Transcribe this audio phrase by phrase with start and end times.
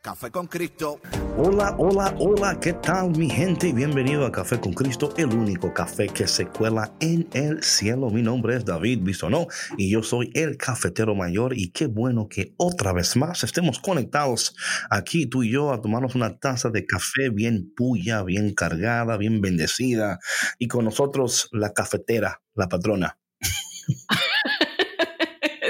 [0.00, 1.00] Café con Cristo.
[1.36, 3.72] Hola, hola, hola, ¿qué tal mi gente?
[3.72, 8.08] Bienvenido a Café con Cristo, el único café que se cuela en el cielo.
[8.08, 12.54] Mi nombre es David Bisonó y yo soy el cafetero mayor y qué bueno que
[12.58, 14.54] otra vez más estemos conectados
[14.88, 19.40] aquí tú y yo a tomarnos una taza de café bien puya, bien cargada, bien
[19.40, 20.20] bendecida
[20.60, 23.18] y con nosotros la cafetera, la patrona.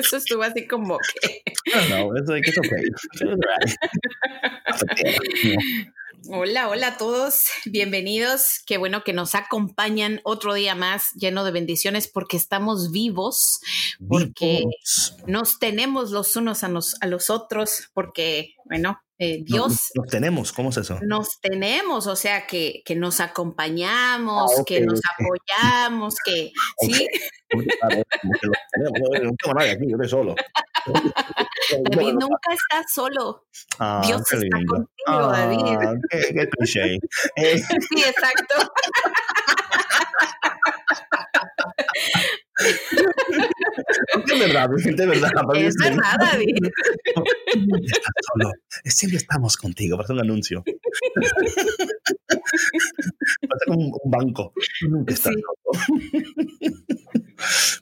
[0.08, 1.42] Eso estuvo así como que...
[1.90, 2.50] No, eso es
[6.30, 8.62] Hola, hola a todos, bienvenidos.
[8.66, 13.60] Qué bueno que nos acompañan otro día más lleno de bendiciones porque estamos vivos,
[14.08, 14.64] porque
[15.26, 19.90] nos tenemos los unos a los, a los otros, porque, bueno, eh, Dios.
[19.94, 20.98] Nos, tenemos, ¿cómo es eso?
[21.02, 27.08] Nos tenemos, o sea, que, que nos acompañamos, ah, que nos apoyamos, que, ¿sí?
[29.20, 30.34] No tengo nadie aquí, yo estoy solo.
[31.90, 33.46] David nunca está solo.
[33.78, 36.00] Ah, Dios está contigo, ah, David.
[36.10, 36.98] Qué, qué cliché.
[37.36, 38.72] Sí, exacto.
[42.58, 45.44] Es verdad, es verdad.
[45.54, 46.56] Es verdad, David.
[47.84, 48.52] Estás solo.
[48.84, 50.64] Siempre estamos contigo, para hacer un anuncio.
[53.48, 54.52] Pasa como un, banco.
[54.88, 55.46] Nunca estás solo.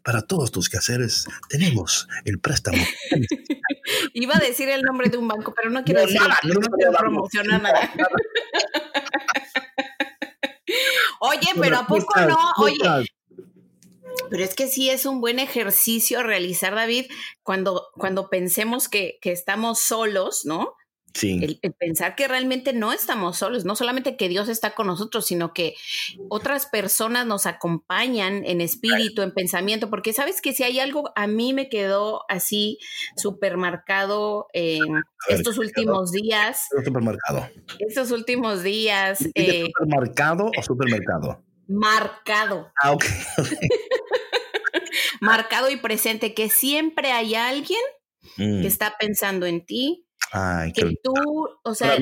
[0.03, 2.85] Para todos tus quehaceres tenemos el préstamo.
[4.13, 6.93] Iba a decir el nombre de un banco, pero no quiero decir nada, no, quiero
[6.93, 7.91] promocionar nada.
[11.21, 12.37] Oye, pero ¿a poco no?
[12.59, 13.07] Oye,
[14.31, 17.07] pero es que sí es un buen ejercicio realizar, David,
[17.43, 20.75] cuando, cuando pensemos que, que estamos solos, ¿no?
[21.17, 21.59] Sí.
[21.63, 25.55] El, pensar que realmente no estamos solos, no solamente que Dios está con nosotros, sino
[25.55, 25.75] que
[26.29, 31.27] otras personas nos acompañan en espíritu, en pensamiento, porque sabes que si hay algo, a
[31.27, 32.79] mí me quedó así
[33.17, 34.83] supermercado en
[35.29, 36.69] estos últimos días.
[36.85, 37.49] Supermercado.
[37.79, 39.27] Estos últimos días.
[39.35, 41.43] Eh, ¿Supermercado o supermercado?
[41.67, 42.71] Marcado.
[42.81, 43.05] Ah, ok.
[45.21, 47.81] marcado y presente, que siempre hay alguien
[48.37, 48.67] que mm.
[48.67, 50.06] está pensando en ti,
[50.75, 51.15] que tú,
[51.63, 51.97] o sea,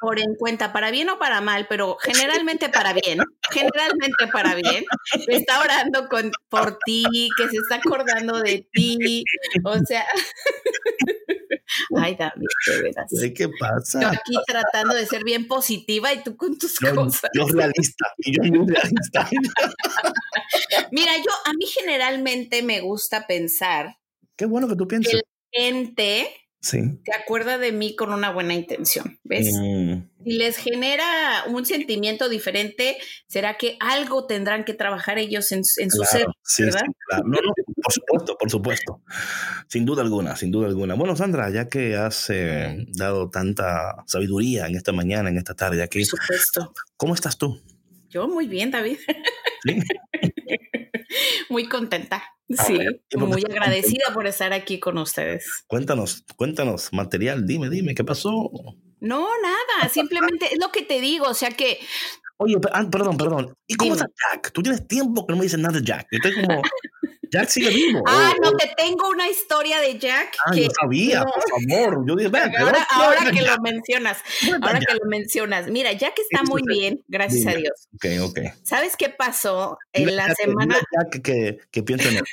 [0.00, 3.20] por en cuenta, para bien o para mal, pero generalmente para bien,
[3.50, 4.84] generalmente para bien,
[5.28, 9.24] está orando con, por ti, que se está acordando de ti,
[9.64, 10.04] o sea,
[11.96, 13.10] ay David, de veras.
[13.34, 14.00] ¿Qué pasa?
[14.02, 17.30] Yo aquí tratando de ser bien positiva y tú con tus cosas.
[17.34, 19.28] Yo realista, y yo muy realista.
[20.92, 23.96] Mira, yo, a mí generalmente me gusta pensar.
[24.36, 25.12] Qué bueno que tú pienses.
[25.12, 26.80] Que la gente Sí.
[27.04, 29.52] se acuerda de mí con una buena intención, ¿ves?
[29.52, 30.08] Mm.
[30.24, 35.74] Si les genera un sentimiento diferente, será que algo tendrán que trabajar ellos en, su
[36.04, 36.26] ser,
[36.60, 36.80] ¿verdad?
[37.06, 37.24] claro.
[37.26, 37.52] No, no,
[37.82, 39.02] por supuesto, por supuesto.
[39.68, 40.94] Sin duda alguna, sin duda alguna.
[40.94, 45.82] Bueno, Sandra, ya que has eh, dado tanta sabiduría en esta mañana, en esta tarde
[45.82, 45.98] aquí.
[45.98, 46.72] Por supuesto.
[46.96, 47.60] ¿Cómo estás tú?
[48.08, 48.96] Yo muy bien, David.
[49.64, 49.80] ¿Sí?
[51.50, 52.22] muy contenta.
[52.48, 52.78] Sí,
[53.16, 55.64] muy agradecida por estar aquí con ustedes.
[55.66, 58.50] Cuéntanos, cuéntanos, material, dime, dime, ¿qué pasó?
[59.00, 61.78] No, nada, simplemente es lo que te digo, o sea que...
[62.36, 63.54] Oye, ah, perdón, perdón.
[63.66, 64.52] ¿Y cómo está Jack?
[64.52, 66.06] Tú tienes tiempo que no me dices nada de Jack.
[66.10, 66.62] estoy como...
[67.30, 68.02] Jack sigue vivo.
[68.06, 70.36] Ah, no, te tengo una historia de Jack.
[70.46, 72.04] Ah, que, no sabía, por favor.
[72.06, 74.18] Yo dije, ahora, ahora que lo mencionas,
[74.62, 75.68] ahora que lo mencionas.
[75.68, 77.88] Mira, Jack está muy bien, gracias a Dios.
[77.94, 78.38] Ok, ok.
[78.62, 80.76] ¿Sabes qué pasó en la semana?
[80.76, 82.24] Jack que, que piensa en él.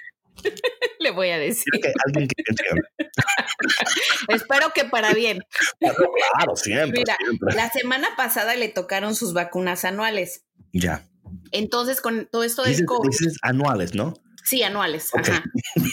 [1.00, 1.66] Le voy a decir.
[1.82, 2.44] Que alguien que
[4.36, 5.44] Espero que para bien.
[5.80, 7.00] Claro, siempre.
[7.00, 7.18] Mira,
[7.56, 10.46] la semana pasada le tocaron sus vacunas anuales.
[10.72, 11.08] Ya.
[11.52, 13.10] Entonces, con todo esto del COVID.
[13.10, 14.14] Dices anuales, ¿no?
[14.44, 15.10] Sí, anuales.
[15.14, 15.44] Ajá.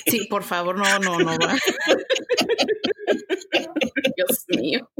[0.06, 1.56] Sí, por favor, no, no, no va.
[4.16, 4.90] Dios mío.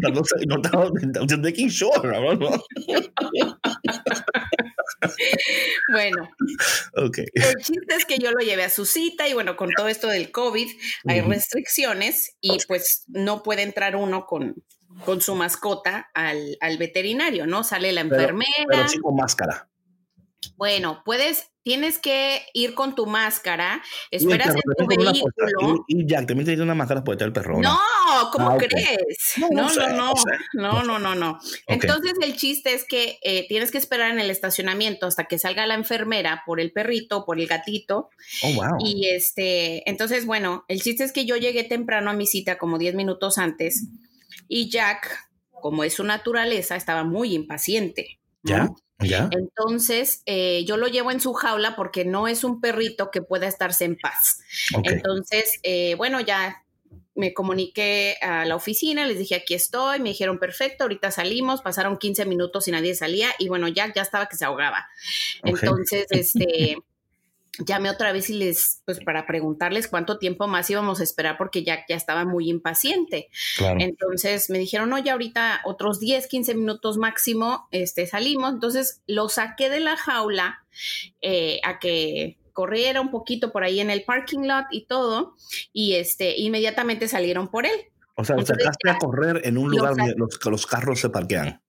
[0.00, 0.90] No, no,
[1.26, 2.62] no, making sure, ¿no?
[5.92, 6.30] Bueno,
[6.96, 7.26] okay.
[7.34, 10.08] el chiste es que yo lo llevé a su cita y bueno, con todo esto
[10.08, 10.68] del COVID
[11.06, 14.64] hay restricciones y pues no puede entrar uno con,
[15.04, 17.64] con su mascota al, al veterinario, ¿no?
[17.64, 18.64] Sale la enfermera.
[18.68, 19.68] Pero, sí con máscara.
[20.56, 25.84] Bueno, puedes tienes que ir con tu máscara, esperas en tu vehículo.
[25.88, 27.60] Y, Jack, también tienes una máscara estar el perro.
[27.60, 27.76] No,
[28.32, 29.34] ¿cómo ah, crees?
[29.50, 30.12] No, no, no,
[30.52, 34.30] no, no, no, no, Entonces el chiste es que eh, tienes que esperar en el
[34.30, 38.10] estacionamiento hasta que salga la enfermera por el perrito, por el gatito.
[38.42, 38.76] Oh, wow.
[38.80, 42.78] Y este, entonces, bueno, el chiste es que yo llegué temprano a mi cita, como
[42.78, 43.86] 10 minutos antes,
[44.48, 48.20] y Jack, como es su naturaleza, estaba muy impaciente.
[48.44, 48.70] ¿Ya?
[49.32, 53.46] Entonces, eh, yo lo llevo en su jaula porque no es un perrito que pueda
[53.46, 54.40] estarse en paz.
[54.82, 56.62] Entonces, eh, bueno, ya
[57.16, 61.98] me comuniqué a la oficina, les dije, aquí estoy, me dijeron, perfecto, ahorita salimos, pasaron
[61.98, 64.86] 15 minutos y nadie salía y bueno, ya, ya estaba que se ahogaba.
[65.42, 66.76] Entonces, este...
[67.58, 71.62] llamé otra vez y les, pues para preguntarles cuánto tiempo más íbamos a esperar porque
[71.62, 73.28] ya, ya estaba muy impaciente.
[73.78, 78.52] Entonces me dijeron, no, ya ahorita otros 10, 15 minutos máximo este, salimos.
[78.52, 80.64] Entonces lo saqué de la jaula
[81.20, 85.34] eh, a que corriera un poquito por ahí en el parking lot y todo,
[85.72, 87.78] y este, inmediatamente salieron por él.
[88.16, 91.63] O sea, sacaste a correr en un lugar donde los, los carros se parquean.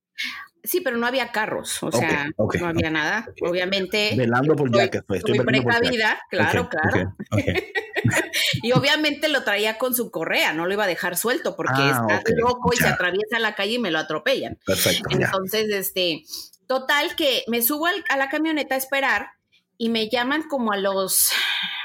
[0.65, 3.27] Sí, pero no había carros, o sea, no había nada.
[3.41, 4.13] Obviamente.
[4.15, 7.15] Velando por Jack, estoy, precavida, claro, claro.
[8.63, 12.07] y obviamente lo traía con su correa, no lo iba a dejar suelto porque ah,
[12.09, 14.57] está loco y se atraviesa la calle y me lo atropellan.
[14.65, 15.09] Perfecto.
[15.11, 16.23] Entonces, este,
[16.67, 19.29] total que me subo a la camioneta a esperar
[19.77, 21.31] y me llaman como a los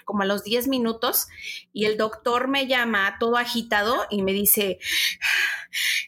[0.05, 1.29] como a los 10 minutos
[1.73, 4.79] y el doctor me llama todo agitado y me dice,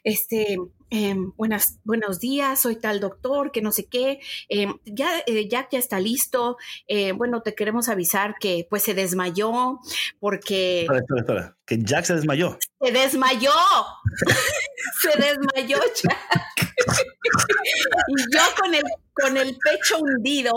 [0.02, 0.58] este,
[0.94, 5.68] Em, buenas, buenos días, soy tal doctor, que no sé qué, em, ya eh, Jack
[5.72, 9.80] ya está listo, eh, bueno, te queremos avisar que pues se desmayó
[10.20, 10.82] porque...
[10.82, 11.56] Espera, espera, espera.
[11.64, 12.58] que Jack se desmayó.
[12.78, 13.50] Se desmayó,
[15.00, 16.74] se desmayó Jack.
[18.08, 18.82] y yo con el,
[19.14, 20.52] con el pecho hundido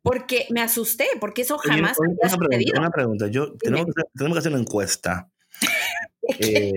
[0.00, 1.98] porque me asusté, porque eso jamás...
[1.98, 5.31] una, pregunta, una pregunta, yo, tenemos tenemos que hacer una encuesta.
[6.38, 6.72] Eh,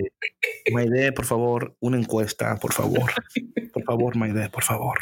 [0.72, 3.12] Maide, por favor, una encuesta, por favor.
[3.72, 4.98] Por favor, Maide, por favor.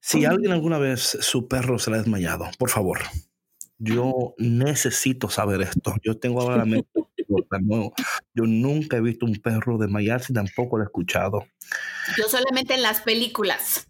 [0.00, 3.00] Si alguien alguna vez su perro se le ha desmayado, por favor,
[3.78, 5.94] yo necesito saber esto.
[6.02, 6.88] Yo tengo ahora la mente.
[8.34, 11.46] Yo nunca he visto un perro desmayarse, tampoco lo he escuchado.
[12.16, 13.88] Yo solamente en las películas.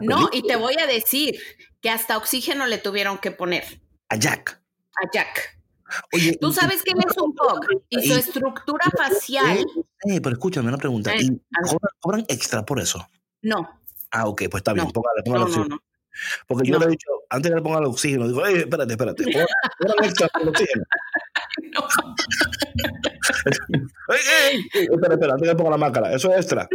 [0.00, 1.38] no, y te voy a decir
[1.82, 3.82] que hasta oxígeno le tuvieron que poner.
[4.08, 4.62] A Jack.
[5.02, 5.61] A Jack.
[6.40, 9.58] Tú sabes que él es un POC y su estructura facial.
[10.04, 11.14] Eh, pero escúchame una pregunta.
[11.16, 11.40] ¿Y
[12.00, 13.06] cobran, extra por eso?
[13.42, 13.80] No.
[14.10, 14.90] Ah, ok, pues está bien.
[14.90, 15.82] Póngale, póngale no, no, no.
[16.46, 19.24] Porque yo le he dicho, antes que le ponga el oxígeno, digo, Ey, espérate, espérate.
[19.24, 20.84] Cobran extra por el oxígeno.
[21.74, 21.86] No.
[24.14, 26.12] ey, ey, espera, espera, antes que le ponga la máscara.
[26.14, 26.68] Eso es extra.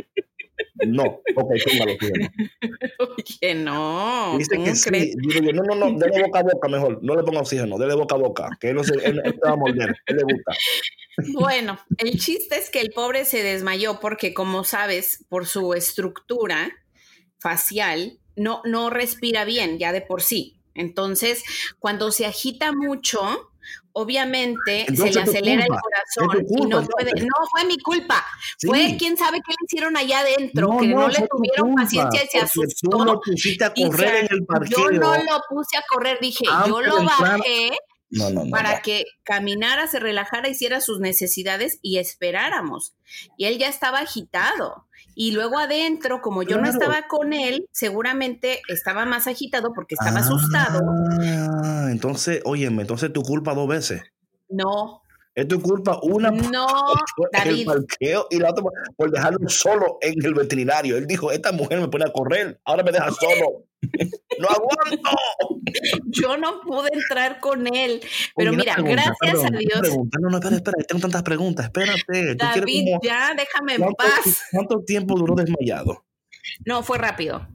[0.85, 1.97] No, ok, póngalo,
[3.18, 4.38] Oye, no.
[4.38, 5.15] Dice que sí.
[5.53, 7.00] no, no, no, dele boca a boca mejor.
[7.01, 8.50] No le ponga oxígeno, dele boca a boca.
[8.59, 10.53] Que él, no se, él, él va a morder, él le gusta.
[11.33, 16.71] Bueno, el chiste es que el pobre se desmayó porque, como sabes, por su estructura
[17.39, 20.59] facial, no, no respira bien ya de por sí.
[20.75, 21.44] Entonces,
[21.79, 23.51] cuando se agita mucho,
[23.98, 27.12] obviamente se le acelera el corazón y no puede.
[27.22, 28.24] No fue mi culpa.
[28.64, 32.40] Fue quién sabe qué le hicieron allá adentro, que no, le tuvieron paciencia y se
[32.40, 32.90] asustó.
[32.90, 34.92] Tú lo pusiste a correr en el parqueo.
[34.92, 37.72] Yo no lo puse a correr, dije, yo lo bajé.
[38.51, 42.94] para que caminara, se relajara, hiciera sus necesidades y esperáramos.
[43.36, 44.87] Y él ya estaba agitado.
[45.19, 50.19] Y luego adentro, como yo no estaba con él, seguramente estaba más agitado porque estaba
[50.19, 50.79] asustado.
[51.63, 54.03] Ah, entonces, óyeme, entonces tu culpa dos veces.
[54.47, 55.01] No.
[55.38, 56.65] Es tu culpa una no,
[57.15, 58.63] por el parqueo y la otra
[58.96, 60.98] por dejarlo solo en el veterinario.
[60.98, 63.65] Él dijo, esta mujer me pone a correr, ahora me deja solo.
[64.39, 65.12] ¡No aguanto!
[66.08, 68.01] Yo no pude entrar con él.
[68.36, 69.96] Pero mira, gracias a Dios.
[70.20, 71.67] No, no, espera, espera, tengo tantas preguntas.
[71.67, 72.34] Espérate.
[72.34, 74.41] David, ya, déjame en paz.
[74.51, 76.03] ¿Cuánto tiempo duró desmayado?
[76.65, 77.48] No, fue rápido.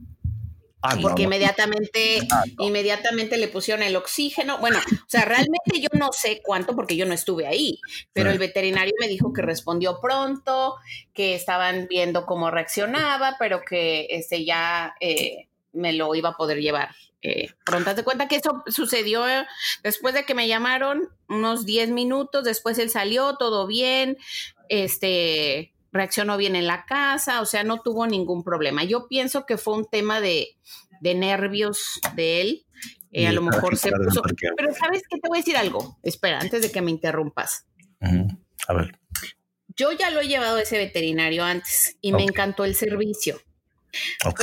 [0.85, 4.57] Ah, porque inmediatamente, ah, inmediatamente le pusieron el oxígeno.
[4.57, 7.79] Bueno, o sea, realmente yo no sé cuánto porque yo no estuve ahí,
[8.11, 10.75] pero el veterinario me dijo que respondió pronto,
[11.13, 16.59] que estaban viendo cómo reaccionaba, pero que este ya eh, me lo iba a poder
[16.59, 16.89] llevar
[17.21, 17.95] eh, pronto.
[17.95, 19.23] Te cuenta que eso sucedió
[19.83, 24.17] después de que me llamaron, unos 10 minutos, después él salió, todo bien,
[24.67, 28.83] este, reaccionó bien en la casa, o sea, no tuvo ningún problema.
[28.83, 30.57] Yo pienso que fue un tema de,
[31.01, 32.65] nervios de él.
[33.11, 34.23] Eh, a lo mejor se puso.
[34.57, 35.19] Pero ¿sabes qué?
[35.19, 35.99] Te voy a decir algo.
[36.01, 37.67] Espera, antes de que me interrumpas.
[38.01, 38.99] A ver.
[39.75, 43.39] Yo ya lo he llevado a ese veterinario antes y me encantó el servicio.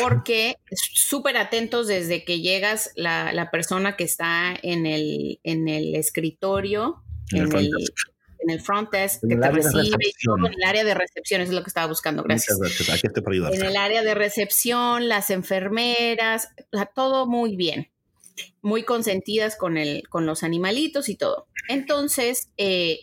[0.01, 7.03] Porque súper atentos desde que llegas la, persona que está en el, en el escritorio,
[7.33, 7.73] en, el,
[8.43, 11.69] en el front desk, que te recibe, en el área de recepción, es lo que
[11.69, 12.59] estaba buscando, gracias.
[12.59, 12.89] gracias.
[12.89, 16.49] Aquí estoy para En el área de recepción, las enfermeras,
[16.95, 17.91] todo muy bien,
[18.63, 21.47] muy consentidas con, el, con los animalitos y todo.
[21.69, 23.01] Entonces, eh,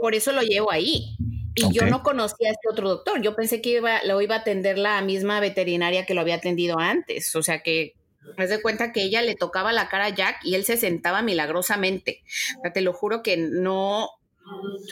[0.00, 1.16] por eso lo llevo ahí.
[1.54, 3.20] Y yo no conocía a este otro doctor.
[3.20, 6.78] Yo pensé que iba, lo iba a atender la misma veterinaria que lo había atendido
[6.78, 7.36] antes.
[7.36, 7.94] O sea que
[8.36, 11.22] me de cuenta que ella le tocaba la cara a Jack y él se sentaba
[11.22, 12.22] milagrosamente.
[12.58, 14.10] O sea, te lo juro que no.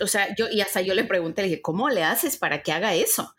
[0.02, 2.72] O sea, yo, y hasta yo le pregunté, le dije, ¿cómo le haces para que
[2.72, 3.34] haga eso?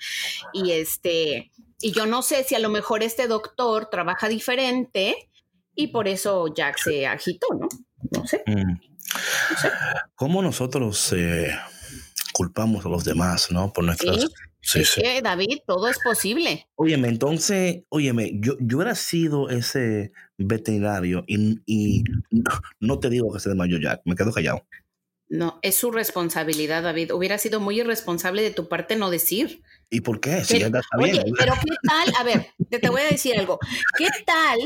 [0.54, 1.52] Y este,
[1.82, 5.30] y yo no sé si a lo mejor este doctor trabaja diferente
[5.76, 7.68] y por eso Jack se agitó, ¿no?
[8.12, 8.44] No sé.
[8.46, 8.80] Mm.
[10.16, 11.52] ¿Cómo nosotros eh,
[12.34, 13.74] culpamos a los demás, ¿no?
[13.74, 14.28] Por nuestras...
[14.64, 16.68] Sí, sí, David, todo es posible.
[16.76, 22.04] Óyeme, entonces, óyeme, yo, yo hubiera sido ese veterinario y,
[22.80, 24.64] no te digo que se desmayó Jack, me quedo callado.
[25.32, 27.14] No, es su responsabilidad, David.
[27.14, 29.64] Hubiera sido muy irresponsable de tu parte no decir.
[29.90, 30.44] ¿Y por qué?
[30.44, 32.14] Si pero, oye, pero ¿qué tal?
[32.20, 33.58] A ver, te, te voy a decir algo.
[33.98, 34.60] ¿Qué tal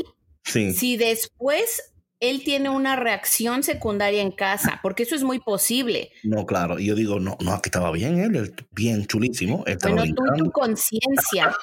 [0.44, 6.10] si después él tiene una reacción secundaria en casa, porque eso es muy posible.
[6.24, 6.80] No, claro.
[6.80, 9.64] Yo digo, no, no, aquí estaba bien él, bien chulísimo.
[9.82, 11.54] bueno, tú tu conciencia.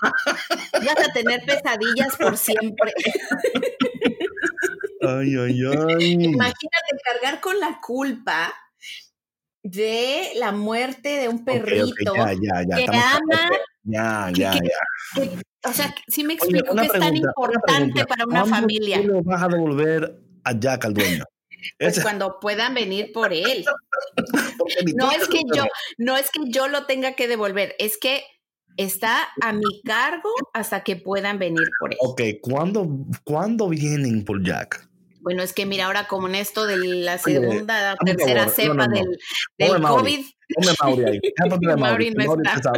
[0.73, 2.93] vas a tener pesadillas por siempre.
[5.01, 6.13] ay, ay, ay.
[6.13, 8.53] Imagínate cargar con la culpa
[9.63, 13.49] de la muerte de un perrito ya, ya, que ama.
[13.85, 15.23] Ya, ya, ya.
[15.69, 19.01] o sea, sí me explico que es tan importante para una familia.
[19.05, 21.23] ¿Cómo vas a devolver a Jack al dueño.
[21.79, 23.63] Pues cuando puedan venir por él.
[24.97, 25.63] no es que yo,
[25.97, 28.21] no es que yo lo tenga que devolver, es que
[28.75, 31.97] está a mi cargo hasta que puedan venir por él.
[32.01, 32.85] Ok, ¿cuándo,
[33.23, 34.89] ¿cuándo vienen por Jack?
[35.23, 39.17] Bueno, es que mira, ahora como en esto de la segunda, tercera cepa del,
[39.57, 40.25] del COVID.
[40.55, 41.19] Ponme Mauri ahí.
[41.79, 42.71] Mauri, no está.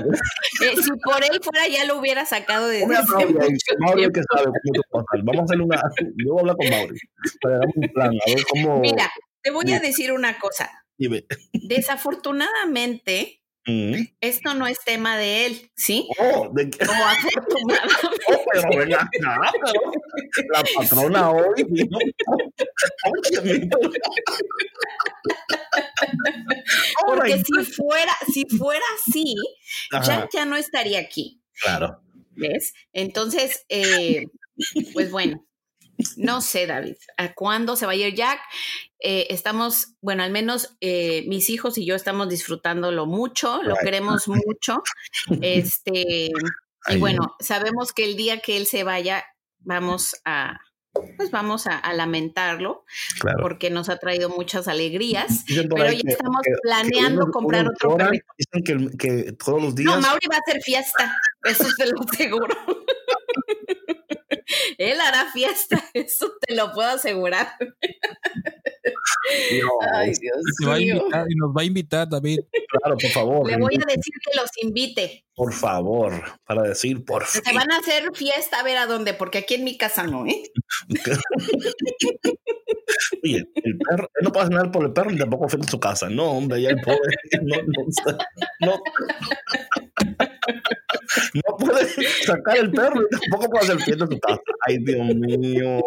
[0.62, 3.34] Eh, si por él fuera, ya lo hubiera sacado de Mauri.
[3.80, 4.52] Mauri que sabe
[4.92, 5.82] cómo Vamos a hacer una.
[6.24, 7.00] Yo voy a hablar con Mauri.
[7.42, 8.80] Para dar un plan, a ver cómo.
[8.80, 9.12] Mira,
[9.42, 10.70] te voy a decir una cosa.
[10.98, 11.26] Dime.
[11.52, 13.96] Desafortunadamente, Mm.
[14.22, 16.08] Esto no es tema de él, ¿sí?
[16.20, 16.86] Oh, ¿de qué?
[16.86, 18.08] Oh, afortunadamente.
[18.28, 19.92] Oh, pero venga, nada, pero
[20.54, 21.98] la patrona hoy vino.
[27.08, 29.36] Porque si fuera, si fuera así,
[29.92, 31.42] Jack ya no estaría aquí.
[31.60, 32.02] Claro.
[32.36, 32.74] ¿Ves?
[32.94, 34.26] Entonces, eh,
[34.94, 35.45] pues bueno,
[36.18, 38.40] no sé, David, ¿a cuándo se va a ir Jack?
[39.00, 44.28] Eh, estamos, bueno, al menos eh, mis hijos y yo estamos disfrutándolo mucho, lo queremos
[44.28, 44.84] mucho.
[45.42, 46.32] Este,
[46.88, 49.26] y bueno, sabemos que el día que él se vaya,
[49.60, 50.60] vamos a,
[51.18, 52.86] pues vamos a, lamentarlo,
[53.42, 58.26] porque nos ha traído muchas alegrías, pero ya estamos planeando comprar otro perrito.
[58.38, 59.94] Dicen que, todos los días...
[59.94, 62.56] No, Mauri va a hacer fiesta, eso te lo aseguro.
[64.78, 67.50] Él hará fiesta, eso te lo puedo asegurar.
[69.94, 70.38] Ay, Dios
[70.78, 71.06] mío.
[71.30, 72.40] y nos va a invitar, David.
[72.70, 73.50] Claro, por favor.
[73.50, 75.26] Le voy a decir que los invite.
[75.34, 76.14] Por favor,
[76.46, 77.46] para decir por favor.
[77.46, 80.26] Se van a hacer fiesta a ver a dónde, porque aquí en mi casa no,
[80.26, 80.44] ¿eh?
[83.24, 85.80] Oye, el perro, él no puede cenar por el perro ni tampoco fue en su
[85.80, 86.10] casa.
[86.10, 87.16] No, hombre, ya el pobre.
[87.42, 87.86] No, no,
[88.62, 88.80] no.
[91.34, 91.88] No puede
[92.26, 94.42] sacar el perro y tampoco puede hacer fiesta en su casa.
[94.68, 95.80] Ay, Dios mío.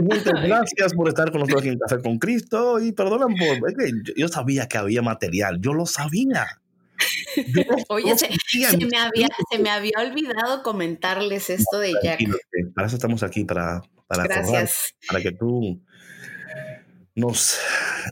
[0.00, 3.70] Bueno, gracias por estar con nosotros aquí en Café con Cristo y perdonan por.
[3.70, 6.46] Es que yo sabía que había material, yo lo sabía.
[7.88, 12.20] Oye, se, me había, se, me había, olvidado comentarles esto de Jack.
[12.74, 15.82] Para eso estamos aquí, para, para, para que tú
[17.16, 17.58] nos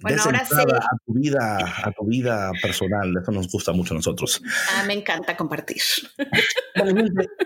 [0.01, 3.15] bueno, a tu vida, a tu vida personal.
[3.21, 4.43] Eso nos gusta mucho a nosotros.
[4.73, 5.83] Ah, me encanta compartir.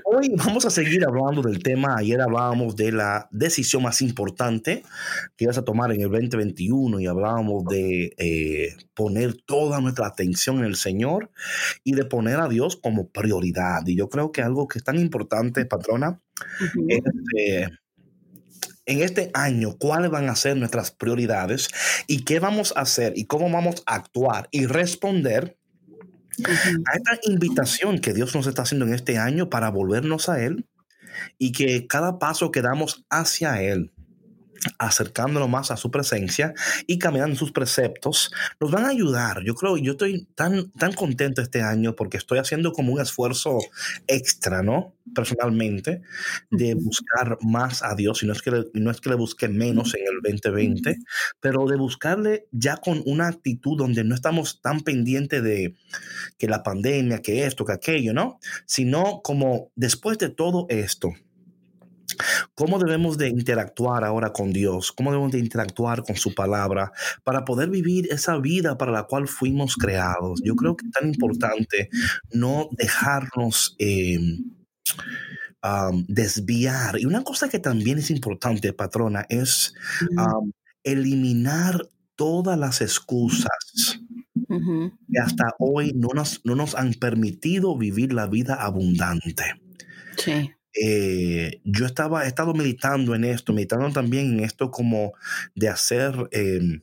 [0.05, 1.97] hoy vamos a seguir hablando del tema.
[1.99, 4.85] Ayer hablábamos de la decisión más importante
[5.37, 10.61] que ibas a tomar en el 2021 y hablábamos de eh, poner toda nuestra atención
[10.61, 11.31] en el Señor
[11.83, 13.85] y de poner a Dios como prioridad.
[13.85, 16.21] Y yo creo que algo que es tan importante, patrona,
[16.89, 17.01] es
[17.37, 17.69] eh,
[18.89, 21.69] en este año cuáles van a ser nuestras prioridades
[22.07, 25.57] y qué vamos a hacer y cómo vamos a actuar y responder
[26.45, 30.67] a esta invitación que Dios nos está haciendo en este año para volvernos a Él
[31.37, 33.93] y que cada paso que damos hacia Él
[34.79, 36.55] acercándonos más a su presencia
[36.87, 39.43] y caminando sus preceptos, nos van a ayudar.
[39.45, 43.59] Yo creo, yo estoy tan, tan contento este año porque estoy haciendo como un esfuerzo
[44.07, 44.95] extra, ¿no?
[45.15, 46.03] Personalmente,
[46.51, 48.23] de buscar más a Dios.
[48.23, 50.97] Y no es que le, no es que le busque menos en el 2020,
[51.41, 55.77] pero de buscarle ya con una actitud donde no estamos tan pendientes de
[56.39, 58.39] que la pandemia, que esto, que aquello, ¿no?
[58.67, 61.15] Sino como después de todo esto,
[62.55, 64.93] ¿Cómo debemos de interactuar ahora con Dios?
[64.93, 66.93] ¿Cómo debemos de interactuar con su palabra
[67.25, 70.41] para poder vivir esa vida para la cual fuimos creados?
[70.45, 71.91] Yo creo que es tan importante
[72.33, 73.77] no dejarnos...
[73.79, 74.45] Em,
[76.07, 76.99] desviar.
[76.99, 79.75] Y una cosa que también es importante, patrona, es
[80.83, 84.01] eliminar todas las excusas
[84.49, 89.45] que hasta hoy no nos, no nos han permitido vivir la vida abundante.
[90.17, 90.51] Sí.
[90.81, 95.13] Eh, yo estaba, he estado meditando en esto, meditando también en esto como
[95.55, 96.83] de hacer em,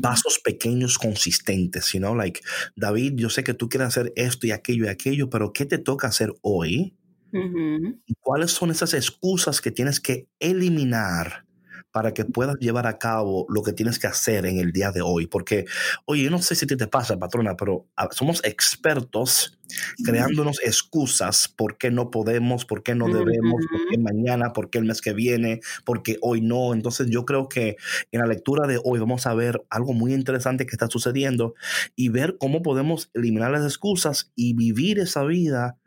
[0.00, 2.40] pasos pequeños consistentes, sino like,
[2.76, 5.78] David, yo sé que tú quieres hacer esto y aquello y aquello, pero ¿qué te
[5.78, 6.94] toca hacer hoy?
[7.34, 11.46] ¿Y cuáles son esas excusas que tienes que eliminar
[11.92, 15.02] para que puedas llevar a cabo lo que tienes que hacer en el día de
[15.02, 15.26] hoy.
[15.26, 15.66] Porque,
[16.06, 19.58] oye, yo no sé si te, te pasa, patrona, pero ah, somos expertos
[20.04, 24.78] creándonos excusas por qué no podemos, por qué no debemos, por qué mañana, por qué
[24.78, 26.74] el mes que viene, por qué hoy no.
[26.74, 27.76] Entonces yo creo que
[28.10, 31.54] en la lectura de hoy vamos a ver algo muy interesante que está sucediendo
[31.96, 35.78] y ver cómo podemos eliminar las excusas y vivir esa vida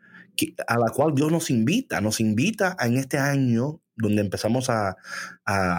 [0.66, 4.96] a la cual Dios nos invita, nos invita en este año donde empezamos a,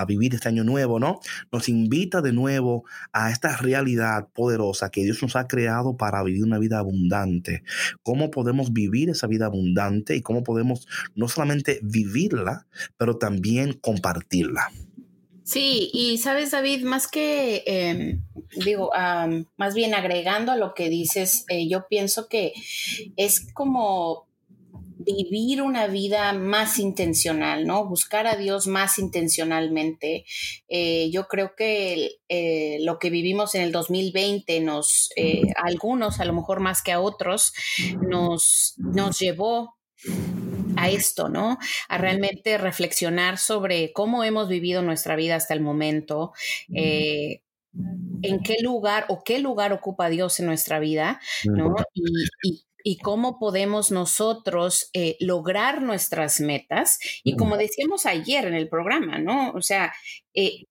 [0.08, 1.20] vivir este año nuevo, ¿no?
[1.52, 6.44] Nos invita de nuevo a esta realidad poderosa que Dios nos ha creado para vivir
[6.44, 7.64] una vida abundante.
[8.04, 12.66] ¿Cómo podemos vivir esa vida abundante y cómo podemos no solamente vivirla,
[12.98, 14.72] pero también compartirla?
[15.48, 18.22] Sí, y sabes, David, más que, em,
[18.58, 18.92] digo,
[19.56, 22.52] más bien agregando a lo que dices, eh, yo pienso que
[23.16, 24.27] es como
[25.08, 27.88] vivir una vida más intencional, ¿no?
[27.88, 30.26] Buscar a Dios más intencionalmente.
[30.68, 36.20] Eh, yo creo que eh, lo que vivimos en el 2020 nos, eh, a algunos,
[36.20, 37.54] a lo mejor más que a otros,
[38.02, 39.78] nos, nos llevó
[40.76, 41.58] a esto, ¿no?
[41.90, 46.34] A realmente reflexionar sobre cómo hemos vivido nuestra vida hasta el momento,
[46.70, 51.76] en qué lugar o qué lugar ocupa Dios en nuestra vida, ¿no?
[51.94, 52.04] y,
[52.44, 57.00] y cómo podemos nosotros eh, lograr nuestras metas.
[57.22, 59.52] Y como decíamos ayer en el programa, ¿no?
[59.52, 59.94] O sea,
[60.34, 60.64] eh,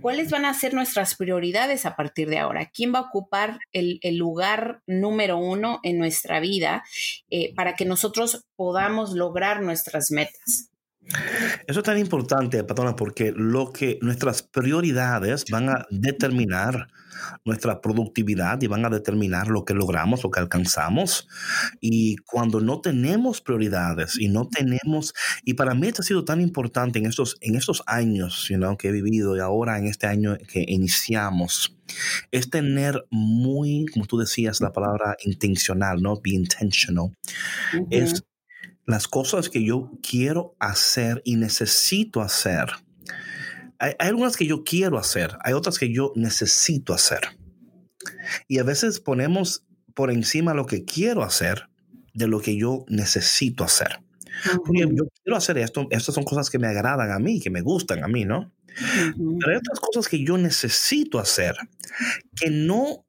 [0.00, 2.70] ¿cuáles van a ser nuestras prioridades a partir de ahora?
[2.72, 6.82] ¿Quién va a ocupar el, lugar número uno en nuestra vida
[7.28, 10.69] eh, para que nosotros podamos lograr nuestras metas?
[11.66, 16.88] Eso es tan importante, patrona, porque lo que nuestras prioridades van a determinar
[17.44, 21.28] nuestra productividad y van a determinar lo que logramos, lo que alcanzamos.
[21.80, 26.40] Y cuando no tenemos prioridades y no tenemos, y para mí esto ha sido tan
[26.40, 30.64] importante en estos, en estos años que he vivido y ahora en este año que
[30.66, 31.76] iniciamos,
[32.30, 36.20] es tener muy, como tú decías, la palabra intencional, ¿no?
[36.22, 37.12] Be intentional.
[37.90, 38.24] Es
[38.90, 42.66] las cosas que yo quiero hacer y necesito hacer
[43.80, 47.20] hay, algunas que yo quiero hacer, hay otras que yo necesito hacer.
[48.46, 51.68] Y a veces ponemos por encima lo que quiero hacer
[52.12, 54.00] de lo que yo necesito hacer.
[54.72, 58.04] yo quiero hacer esto, estas son cosas que me agradan a mí, que me gustan
[58.04, 58.52] a mí, ¿no?
[58.66, 61.56] Pero hay otras cosas que yo necesito hacer
[62.36, 63.04] que no,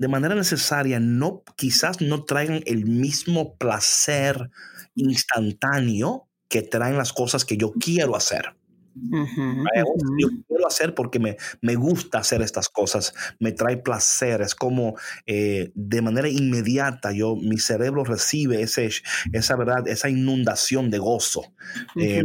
[0.00, 4.50] de manera necesaria, no, quizás no traigan el mismo placer
[4.94, 8.56] instantáneo que traen las cosas que yo quiero hacer.
[8.94, 14.96] Yo quiero hacer porque me, me, gusta hacer estas cosas, me trae placer, es como
[15.26, 18.88] eh, de manera inmediata yo, mi cerebro recibe ese,
[19.32, 21.52] esa verdad, esa inundación de gozo,
[21.96, 22.24] eh,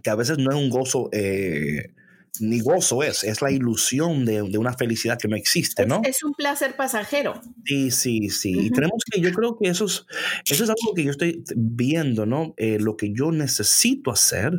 [0.00, 1.92] que a veces no es un gozo eh,
[2.40, 6.00] ni gozo es, es la ilusión de, una felicidad que no existe, ¿no?
[6.04, 7.40] Es, un placer pasajero.
[7.64, 8.66] Sí, sí, sí.
[8.66, 10.06] Y tenemos que, yo creo que eso es,
[10.50, 12.54] eso es algo que yo estoy viendo, ¿no?
[12.56, 14.52] Eh, lo que yo necesito hacer,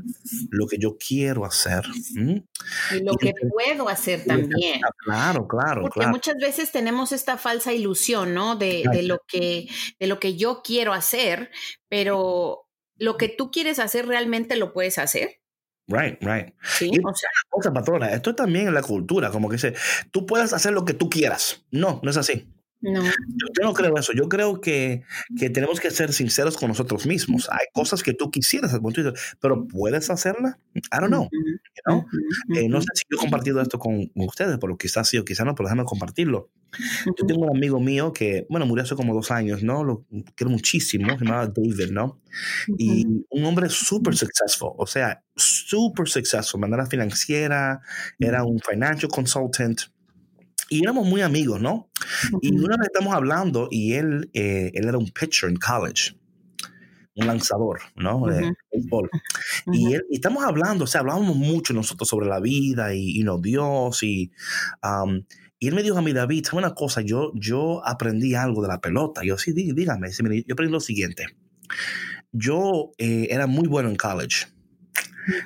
[0.49, 1.83] lo que yo quiero hacer.
[2.15, 4.79] Y lo que puedo hacer también.
[5.03, 5.81] Claro, claro.
[5.81, 8.55] Porque muchas veces tenemos esta falsa ilusión, ¿no?
[8.55, 9.67] De, de, lo que,
[9.99, 11.51] de lo que yo quiero hacer,
[11.89, 15.41] pero lo que tú quieres hacer realmente lo puedes hacer.
[15.87, 16.53] Right, right.
[16.63, 19.75] Sí, y o sea, cosa, patrona, esto también en la cultura, como que dice,
[20.11, 21.63] tú puedes hacer lo que tú quieras.
[21.69, 22.51] No, no es así.
[22.85, 23.03] No.
[23.03, 24.13] Yo, no creo eso.
[24.13, 25.03] Yo creo que,
[25.37, 27.49] que, tenemos que ser sinceros con nosotros mismos.
[27.51, 28.77] Hay cosas que tú quisieras,
[29.41, 30.59] pero ¿puedes hacerla?
[30.75, 31.27] I don't know.
[32.55, 35.45] Eh, no sé si yo he compartido esto con ustedes, pero quizás sí o quizás
[35.45, 36.51] no, pero déjame compartirlo.
[37.05, 39.83] Yo tengo un amigo mío que, bueno, murió hace como dos años, ¿no?
[39.83, 42.19] Lo quiero muchísimo, se llamaba David, ¿no?
[42.77, 47.81] Y un hombre súper successful, o sea, súper successful, manera financiera,
[48.19, 49.81] era un financial consultant.
[50.69, 51.89] Y éramos muy amigos, ¿no?
[52.41, 56.15] Y una vez estamos hablando y él, eh, él era un pitcher en college
[57.17, 58.25] un lanzador, ¿no?
[58.27, 59.09] De béisbol.
[59.71, 63.23] y, él, y, estamos hablando, o sea, hablábamos mucho nosotros sobre la vida y, y
[63.23, 64.31] no, Dios y...
[65.57, 68.81] Y él me dijo a mí, David, una cosa, yo, yo aprendí algo de la
[68.81, 69.21] pelota.
[69.23, 70.09] Yo, sí, dígame.
[70.11, 71.27] Yo aprendí lo siguiente.
[72.31, 74.47] Yo eh, era muy bueno en college.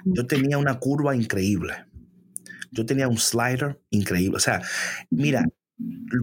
[0.03, 1.86] Yo tenía una curva increíble.
[2.71, 4.38] Yo tenía un slider increíble.
[4.38, 4.62] O sea,
[5.10, 5.43] mira,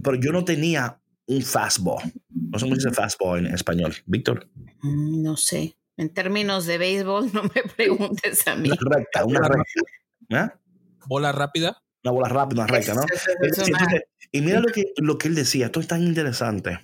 [0.03, 2.03] pero yo no tenía un fastball.
[2.29, 3.93] No sé cómo se dice fastball en español.
[4.05, 4.49] Víctor.
[4.81, 5.77] Mm, no sé.
[5.97, 8.69] En términos de béisbol, no me preguntes a mí.
[8.69, 9.63] Una recta, una recta.
[10.29, 10.49] ¿Eh?
[11.07, 11.81] ¿Bola rápida?
[12.03, 13.01] una bola rápida, una recta, ¿no?
[14.31, 16.79] y mira lo que, lo que él decía, esto es tan interesante.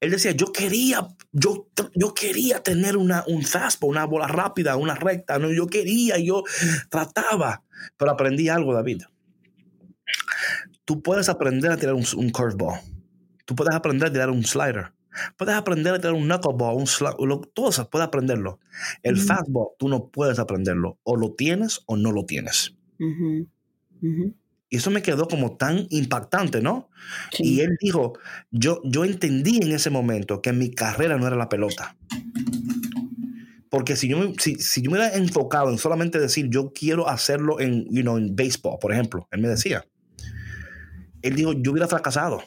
[0.00, 4.94] Él decía, yo quería, yo, yo quería tener una, un fastball, una bola rápida, una
[4.94, 5.52] recta, ¿no?
[5.52, 6.44] yo quería, yo
[6.88, 7.62] trataba,
[7.96, 9.02] pero aprendí algo, David.
[10.84, 12.80] Tú puedes aprender a tirar un, un curveball,
[13.44, 14.92] tú puedes aprender a tirar un slider,
[15.36, 18.58] puedes aprender a tirar un knuckleball, un todo eso puedes aprenderlo.
[19.02, 22.74] El fastball, tú no puedes aprenderlo, o lo tienes o no lo tienes.
[24.70, 26.88] Y eso me quedó como tan impactante, ¿no?
[27.38, 28.12] Y él dijo,
[28.52, 31.96] yo, yo entendí en ese momento que mi carrera no era la pelota.
[33.68, 37.08] Porque si yo, me, si, si yo me hubiera enfocado en solamente decir, yo quiero
[37.08, 39.84] hacerlo en, you know, en béisbol, por ejemplo, él me decía,
[41.22, 42.42] él dijo, yo hubiera fracasado.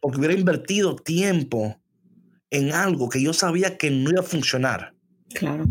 [0.00, 1.80] Porque hubiera invertido tiempo
[2.50, 4.94] en algo que yo sabía que no iba a funcionar.
[5.34, 5.64] Claro.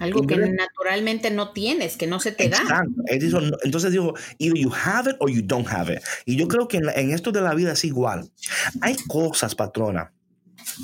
[0.00, 2.60] Algo que naturalmente no tienes, que no se te da.
[3.06, 6.00] Entonces digo, either you have it or you don't have it.
[6.24, 8.30] Y yo creo que en, esto de la vida es igual.
[8.80, 10.12] Hay cosas, patrona,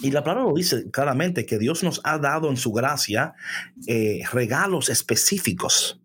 [0.02, 3.34] y la palabra lo dice claramente, que Dios nos ha dado en su gracia
[3.86, 5.98] eh, regalos específicos.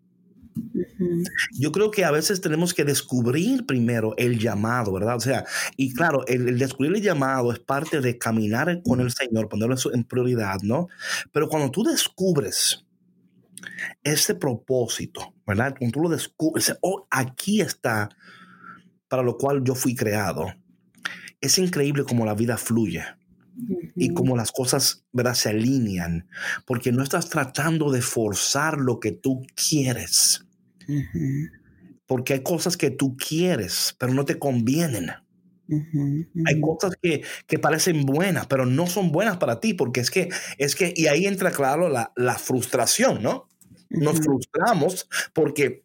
[1.52, 5.16] Yo creo que a veces tenemos que descubrir primero el llamado, ¿verdad?
[5.16, 5.44] O sea,
[5.76, 10.04] y claro, el, descubrir el llamado es parte de caminar con el Señor, ponerlo en
[10.04, 10.88] prioridad, ¿no?
[11.32, 12.84] Pero cuando tú descubres
[14.02, 15.74] ese propósito, ¿verdad?
[15.78, 18.08] Cuando tú lo descubres, oh, aquí está
[19.08, 20.52] para lo cual yo fui creado.
[21.40, 23.04] Es increíble cómo la vida fluye
[23.96, 25.34] y cómo las cosas, ¿verdad?
[25.34, 26.28] Se alinean,
[26.66, 30.46] porque no estás tratando de forzar lo que tú quieres.
[32.06, 35.10] Porque hay cosas que tú quieres, pero no te convienen.
[36.46, 40.28] Hay cosas que, que, parecen buenas, pero no son buenas para ti, porque es que,
[40.56, 43.47] es que, y ahí entra claro la, la frustración, ¿no?
[43.90, 45.84] Nos frustramos porque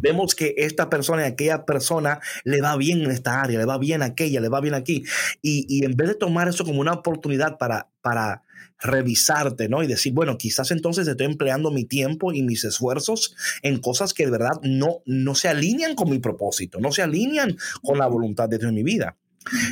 [0.00, 3.78] vemos que esta persona y aquella persona le va bien en esta área, le va
[3.78, 5.04] bien aquella, le va bien aquí.
[5.42, 8.42] Y, y en vez de tomar eso como una oportunidad para, para
[8.80, 9.82] revisarte, ¿no?
[9.82, 14.24] Y decir, bueno, quizás entonces estoy empleando mi tiempo y mis esfuerzos en cosas que
[14.24, 18.48] de verdad no, no se alinean con mi propósito, no se alinean con la voluntad
[18.48, 19.16] de Dios en mi vida.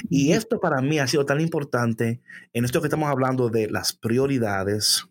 [0.09, 2.21] Y esto para mí ha sido tan importante
[2.53, 5.07] en esto que estamos hablando de las prioridades,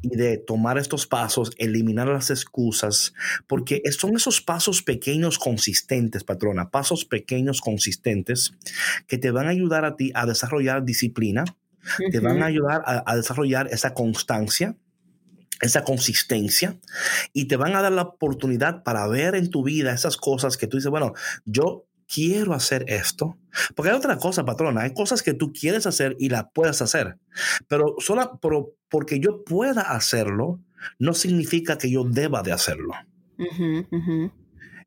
[0.00, 3.14] y de tomar estos pasos, eliminar las excusas,
[3.46, 8.54] porque son esos pasos pequeños consistentes, patrona, pasos pequeños consistentes
[9.06, 11.44] que te van a ayudar a ti a desarrollar disciplina,
[12.10, 14.76] te van a ayudar a, desarrollar esa constancia,
[15.60, 16.78] esa consistencia
[17.32, 20.66] y te van a dar la oportunidad para ver en tu vida esas cosas que
[20.66, 23.38] tú dices, bueno, yo quiero hacer esto.
[23.74, 27.18] Porque hay otra cosa, patrona, hay cosas que tú quieres hacer y las puedes hacer,
[27.68, 28.40] pero solo
[28.88, 30.60] porque yo pueda hacerlo,
[30.98, 32.94] no significa que yo deba de hacerlo.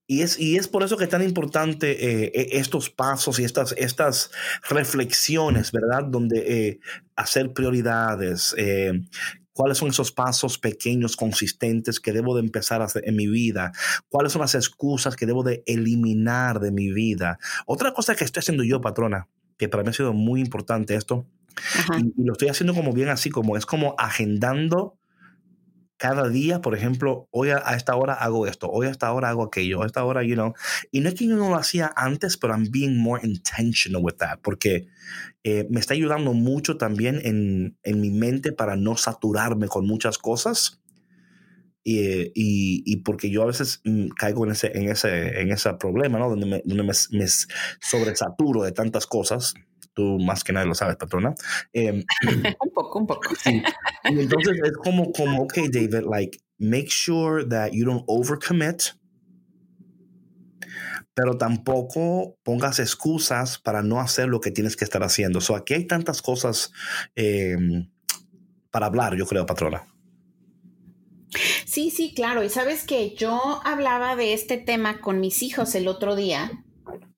[0.08, 3.46] Y es, y es por eso que es tan importante eh, e, estos pasos y
[3.46, 4.32] estas, estas
[4.70, 6.04] reflexiones, ¿verdad?
[6.04, 6.80] Donde eh,
[7.16, 8.92] hacer prioridades, eh,
[9.54, 13.72] cuáles son esos pasos pequeños, consistentes que debo de empezar a hacer en mi vida,
[14.10, 17.40] cuáles son las excusas que debo de eliminar de mi vida.
[17.66, 21.28] Otra cosa que estoy haciendo yo, patrona, que para mí ha sido muy importante esto,
[21.98, 24.98] y, lo estoy haciendo como bien así, como es como agendando
[26.02, 29.44] cada día, por ejemplo, hoy a, esta hora hago esto, hoy a esta hora hago
[29.44, 30.56] aquello, a esta hora, you know.
[30.90, 34.16] Y no es que yo no lo hacía antes, pero I'm being more intentional with
[34.16, 34.88] that, porque
[35.44, 40.18] eh, me está ayudando mucho también en, en, mi mente para no saturarme con muchas
[40.18, 40.82] cosas.
[41.84, 46.32] y, porque yo a veces mm, caigo en ese, en ese, en ese problema, ¿no?
[46.32, 47.28] Donde me, donde me,
[47.80, 49.54] sobresaturo de tantas cosas.
[49.94, 51.34] Tú más que nadie lo sabes, patrona.
[51.74, 52.04] Em,
[52.62, 53.30] un poco, un poco.
[53.46, 58.94] Y entonces es como, como, ok, David, like, make sure that you don't overcommit
[61.14, 65.42] pero tampoco pongas excusas para no hacer lo que tienes que estar haciendo.
[65.42, 66.72] So, aquí hay tantas cosas
[67.16, 67.90] em,
[68.70, 69.86] para hablar, yo creo, patrona.
[71.66, 72.44] Sí, sí, claro.
[72.44, 76.64] Y sabes que yo hablaba de este tema con mis hijos el otro día.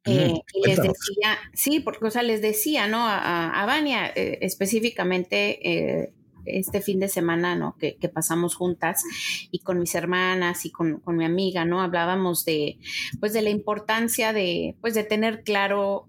[0.06, 3.00] Eh, y les decía, sí, porque, o sea, les decía, ¿no?
[3.08, 6.14] A, a Vania eh, específicamente, eh,
[6.46, 7.78] este fin de semana, ¿no?
[7.78, 9.04] Que, pasamos juntas
[9.50, 11.82] y con mis hermanas y con, mi amiga, ¿no?
[11.82, 12.80] Hablábamos de,
[13.22, 16.08] pues, de la importancia de, pues, de tener claro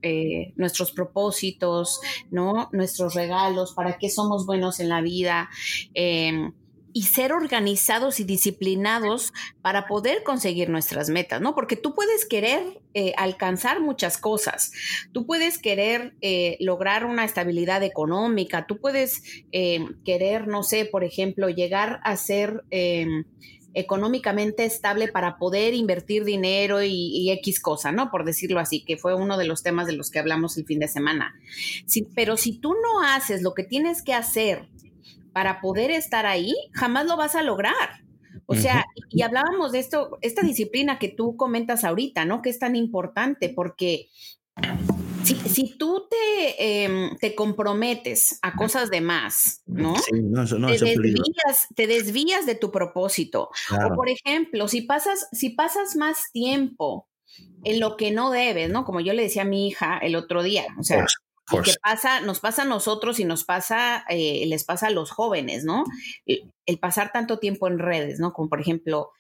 [0.56, 2.00] nuestros propósitos,
[2.32, 2.68] ¿no?
[2.72, 5.50] Nuestros regalos, para qué somos buenos en la vida.
[5.94, 6.50] Eh,
[6.96, 11.54] y ser organizados y disciplinados para poder conseguir nuestras metas, ¿no?
[11.56, 14.70] Porque tú puedes querer eh, alcanzar muchas cosas,
[15.12, 21.02] tú puedes querer eh, lograr una estabilidad económica, tú puedes eh, querer, no sé, por
[21.02, 22.62] ejemplo, llegar a ser
[23.74, 28.08] económicamente estable para poder invertir dinero y, X cosa, ¿no?
[28.12, 30.78] Por decirlo así, que fue uno de los temas de los que hablamos el fin
[30.78, 31.34] de semana.
[32.14, 34.68] Pero si tú no haces lo que tienes que hacer
[35.34, 38.04] para poder estar ahí, jamás lo vas a lograr.
[38.46, 42.40] O sea, y hablábamos de esto, esta disciplina que tú comentas ahorita, ¿no?
[42.40, 44.08] Que es tan importante porque
[45.24, 49.96] si, tú te, em, te, comprometes a cosas de más, ¿no?
[49.96, 53.50] Sí, no, eso, no te, desvías, te, desvías, de tu propósito.
[53.70, 57.08] O por ejemplo, si pasas, si pasas más tiempo
[57.64, 58.84] en lo que no debes, ¿no?
[58.84, 61.06] Como yo le decía a mi hija el otro día, o sea,
[61.46, 65.64] que pasa, nos pasa a nosotros y nos pasa, eh, les pasa a los jóvenes,
[65.64, 65.84] ¿no?
[66.26, 68.32] El, pasar tanto tiempo en redes, ¿no?
[68.32, 69.10] Como por ejemplo,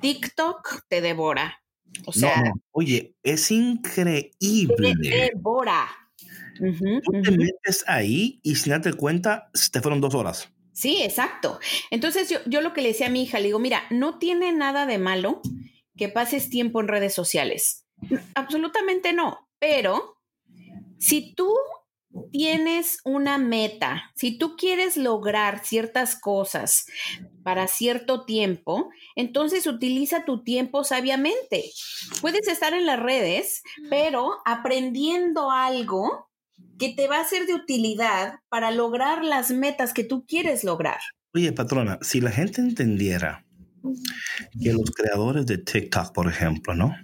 [0.00, 1.62] TikTok te devora.
[2.06, 4.94] O sea, oye, es increíble.
[5.02, 5.88] Te devora.
[6.58, 10.50] Tú te metes ahí y sin darte cuenta, te fueron dos horas.
[10.72, 11.58] Sí, exacto.
[11.90, 14.52] Entonces yo, yo lo que le decía a mi hija, le digo, mira, no tiene
[14.52, 15.40] nada de malo
[15.96, 17.86] que pases tiempo en redes sociales.
[18.34, 20.19] Absolutamente no, pero
[21.00, 21.52] si tú
[22.30, 26.86] tienes una meta, si tú quieres lograr ciertas cosas
[27.42, 31.64] para cierto tiempo, entonces utiliza tu tiempo sabiamente.
[32.20, 36.28] Puedes estar en las redes, pero aprendiendo algo
[36.78, 41.00] que te va a ser de utilidad para lograr las metas que tú quieres lograr.
[41.32, 43.46] Oye, patrona, si la gente entendiera
[44.60, 46.94] que los creadores de TikTok, por ejemplo, ¿no?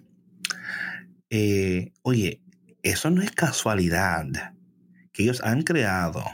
[1.30, 2.42] Eh, oye,
[2.90, 4.26] eso no es casualidad
[5.12, 6.24] que ellos han creado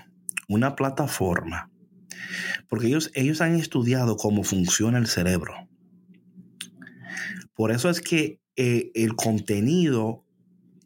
[0.48, 1.72] una plataforma
[2.68, 5.68] porque ellos, ellos han estudiado cómo funciona el cerebro.
[7.54, 10.24] Por eso es que eh, el contenido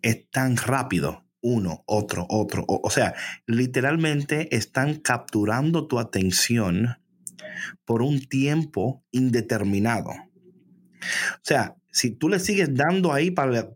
[0.02, 1.24] es tan rápido.
[1.40, 2.64] Uno, otro, otro.
[2.66, 3.14] O, o sea,
[3.46, 6.96] literalmente están capturando tu atención
[7.84, 10.10] por un tiempo indeterminado.
[10.10, 13.70] O sea, si tú le sigues dando ahí para,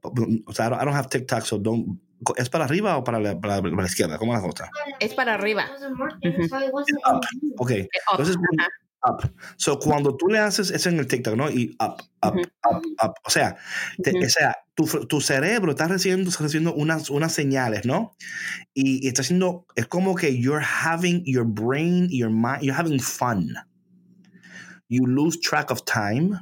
[0.44, 1.98] o sea, I don't have TikTok, so don't,
[2.36, 4.18] ¿es para arriba o para la, para la, izquierda?
[4.18, 4.70] ¿Cómo la cosa?
[4.98, 5.64] Es para arriba.
[7.56, 8.36] Ok, entonces,
[9.04, 9.32] up.
[9.56, 11.48] So, cuando tú le haces eso en el TikTok, ¿no?
[11.48, 12.36] Y up, up,
[12.70, 13.14] up, up.
[13.24, 13.56] O sea,
[13.98, 18.14] o sea tu, tu, cerebro está recibiendo, recibiendo unas, unas señales, ¿no?
[18.74, 23.00] Y, y, está haciendo, es como que you're having your brain, your mind, you're having
[23.00, 23.54] fun.
[24.90, 26.38] You lose track of time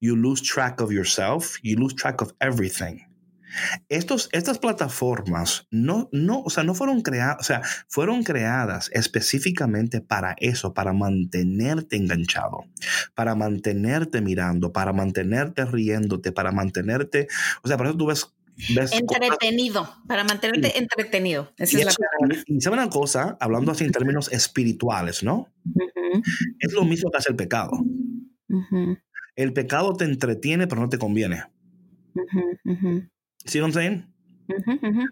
[0.00, 3.00] you lose track of yourself, you lose track of everything.
[3.88, 10.00] Estos, estas plataformas no, no, o sea, no fueron creadas, o sea, fueron creadas específicamente
[10.00, 12.64] para eso, para mantenerte enganchado,
[13.14, 17.28] para mantenerte mirando, para mantenerte riéndote, para mantenerte,
[17.62, 18.34] o sea, por eso tú ves
[18.92, 21.52] entretenido, para mantenerte entretenido.
[21.56, 25.48] Esa y, es la y sabe una cosa, hablando así en términos espirituales, ¿no?
[26.60, 27.72] Es lo mismo que hace el pecado.
[29.36, 31.44] El pecado te entretiene, pero no te conviene.
[33.44, 33.66] ¿Sí lo
[34.48, 35.08] entienden?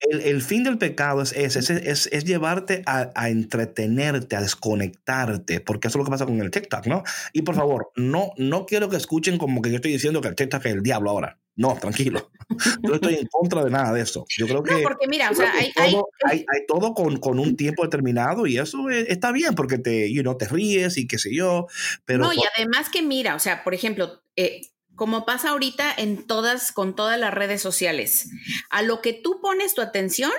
[0.00, 5.98] el, fin del pecado es, es, es, es llevarte a, entretenerte, a desconectarte, porque eso
[5.98, 7.02] es lo que pasa con el TikTok, ¿no?
[7.32, 10.36] Y por favor, no, no quiero que escuchen como que yo estoy diciendo que el
[10.36, 11.38] TikTok es el diablo ahora.
[11.54, 12.30] No, tranquilo.
[12.82, 14.24] Yo estoy en contra de nada de eso.
[14.38, 14.72] Yo creo que.
[14.72, 18.46] No, porque mira, o sea, hay, todo, hay, hay, todo con, con, un tiempo determinado
[18.46, 21.66] y eso está bien porque te, you know, te ríes y qué sé yo.
[22.06, 24.62] Pero no, y además que mira, o sea, por ejemplo, eh,
[25.02, 28.30] como pasa ahorita en todas, con todas las redes sociales,
[28.70, 30.30] a lo que tú pones tu atención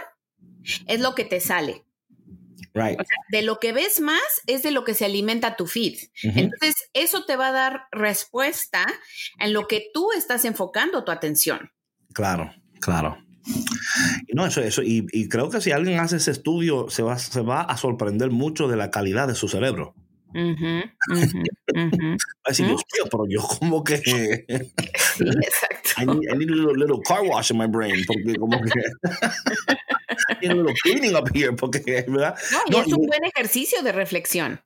[0.87, 1.83] es lo que te sale.
[2.73, 2.97] Right.
[2.97, 5.99] O sea, de lo que ves más es de lo que se alimenta tu feed.
[6.21, 8.85] Entonces, eso te va a dar respuesta
[9.37, 11.71] en lo que tú estás enfocando tu atención.
[12.13, 12.49] Claro,
[12.79, 13.17] claro.
[14.33, 17.41] No, eso, eso, y, y, creo que si alguien hace ese estudio, se va, se
[17.41, 19.93] va a sorprender mucho de la calidad de su cerebro.
[20.35, 20.55] Uh
[22.47, 23.97] Dios mío, pero yo como que.
[23.97, 24.11] sí,
[25.19, 26.01] exacto.
[26.01, 28.81] I need, I need, a little, little, car wash in my brain, porque como que.
[30.29, 32.35] I need a little cleaning up here, porque, ¿verdad?
[32.69, 34.59] No, y es un buen ejercicio de reflexión.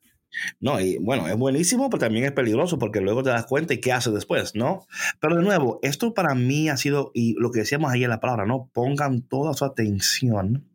[0.60, 3.80] No, y bueno, es buenísimo, pero también es peligroso porque luego te das cuenta y
[3.80, 4.86] qué haces después, ¿no?
[5.20, 8.20] Pero de nuevo, esto para mí ha sido, y lo que decíamos ahí en la
[8.20, 8.70] palabra, ¿no?
[8.74, 10.66] Pongan toda su atención.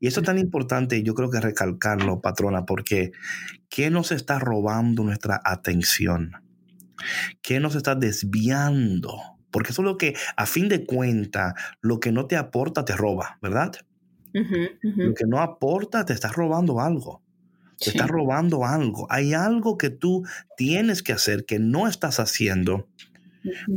[0.00, 3.12] Y esto es tan importante, yo creo que recalcarlo, patrona, porque
[3.68, 6.32] ¿qué nos está robando nuestra atención?
[7.42, 9.18] ¿Qué nos está desviando?
[9.50, 12.96] Porque eso es lo que, a fin de cuentas, lo que no te aporta te
[12.96, 13.72] roba, ¿verdad?
[14.32, 17.22] Lo que no aporta te está robando algo.
[17.78, 19.06] Te está robando algo.
[19.10, 20.24] Hay algo que tú
[20.56, 22.88] tienes que hacer que no estás haciendo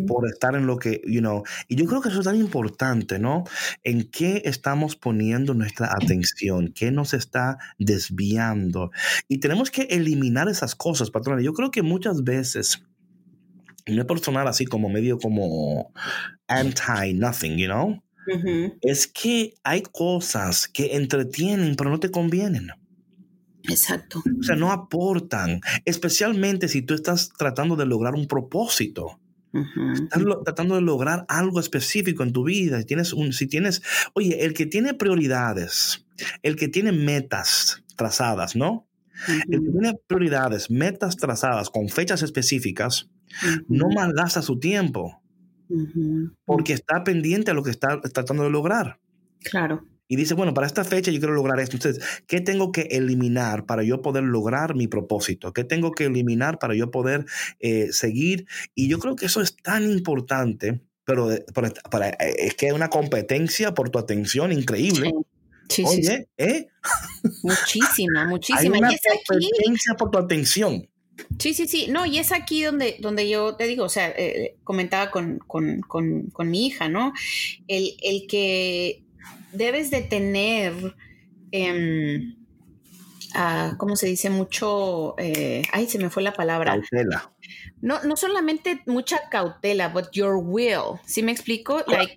[0.07, 3.19] por estar en lo que, you know, y yo creo que eso es tan importante,
[3.19, 3.43] ¿no?
[3.83, 8.91] En qué estamos poniendo nuestra atención, qué nos está desviando.
[9.27, 11.41] Y tenemos que eliminar esas cosas, patrona.
[11.41, 12.83] Yo creo que muchas veces,
[13.87, 15.91] no es personal así como medio como
[16.47, 18.01] anti-nothing, you know?
[18.81, 22.69] Es que hay cosas que entretienen, pero no te convienen.
[23.69, 24.23] Exacto.
[24.39, 29.19] O sea, no aportan, especialmente si tú estás tratando de lograr un propósito.
[29.93, 32.79] Estás tratando de lograr algo específico en tu vida.
[32.79, 33.81] Si tienes, un, si tienes,
[34.13, 36.05] oye, el que tiene prioridades,
[36.43, 38.87] el que tiene metas trazadas, ¿no?
[39.49, 43.09] El que tiene prioridades, metas trazadas con fechas específicas,
[43.67, 45.21] no malgasta su tiempo
[46.45, 48.99] porque está pendiente a lo que está tratando de lograr.
[49.39, 51.77] Claro y dice, bueno, para esta fecha yo quiero lograr esto.
[51.77, 55.51] Entonces, ¿qué tengo que eliminar para yo poder lograr mi propósito?
[55.53, 57.25] ¿Qué tengo que eliminar para yo poder
[57.59, 58.45] eh, seguir?
[58.75, 62.89] Y yo creo que eso es tan importante, pero, para, eh, es que hay una
[62.89, 65.11] competencia por tu atención increíble.
[65.69, 66.67] Sí, sí, Oye, ¿eh?
[67.41, 68.59] Muchísima, muchísima.
[68.59, 68.89] Hay una
[69.27, 70.87] competencia por tu atención.
[71.39, 71.87] Sí, sí, sí.
[71.89, 75.81] No, y es aquí donde, donde yo te digo, o sea, eh, comentaba con, con,
[75.81, 77.13] con, con, mi hija, ¿no?
[77.67, 79.04] El, el que
[79.57, 80.73] debes de tener,
[83.33, 84.29] ah, ¿cómo se dice?
[84.29, 86.71] Mucho, eh, ay, se me fue la palabra.
[86.73, 87.31] Cautela.
[87.81, 90.99] No, no solamente mucha cautela, but your will.
[91.05, 91.83] ¿Sí me explico?
[91.87, 92.15] Like,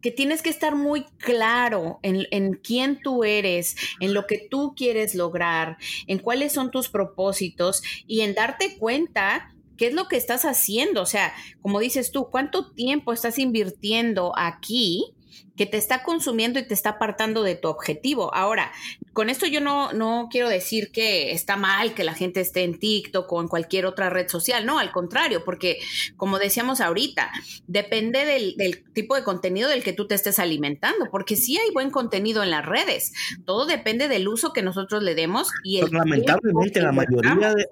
[0.00, 4.74] que, tienes que estar muy claro en, en, quién tú eres, en lo que tú
[4.76, 5.76] quieres lograr,
[6.06, 11.00] en cuáles son tus propósitos y en darte cuenta qué es lo que estás haciendo.
[11.00, 15.14] O sea, como dices tú, ¿cuánto tiempo estás invirtiendo aquí?
[15.58, 18.32] Que te está consumiendo y te está apartando de tu objetivo.
[18.32, 18.70] Ahora,
[19.12, 22.78] con esto yo no, no quiero decir que está mal que la gente esté en
[22.78, 25.78] TikTok o en cualquier otra red social, no, al contrario, porque
[26.16, 27.30] como decíamos ahorita,
[27.66, 31.90] depende del, tipo de contenido del que tú te estés alimentando, porque sí hay buen
[31.90, 33.12] contenido en las redes,
[33.44, 37.66] todo depende del uso que nosotros le demos y el lamentablemente la mayoría, de,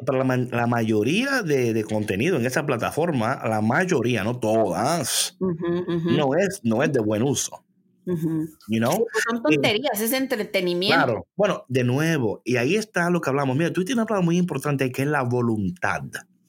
[0.51, 6.92] la, mayoría de, contenido en esa plataforma, la mayoría, no todas, No, es, no es
[6.92, 7.62] de buen uso.
[8.07, 9.07] You know?
[9.12, 10.97] Pues son tonterías, es entretenimiento.
[10.97, 11.27] Claro.
[11.37, 13.57] Bueno, de nuevo, y ahí está lo que hablamos.
[13.57, 16.03] Mira, tú tienes una palabra muy importante que es la voluntad.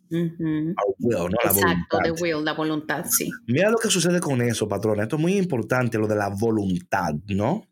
[0.10, 3.30] Exacto, de will, la voluntad, sí.
[3.48, 5.04] Mira lo que sucede con eso, patrona.
[5.04, 7.68] Esto es muy importante, lo de la voluntad, ¿no?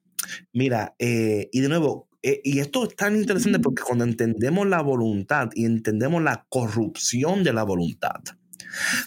[0.53, 4.81] Mira, eh, y de nuevo, eh, y esto es tan interesante porque cuando entendemos la
[4.81, 8.21] voluntad y entendemos la corrupción de la voluntad,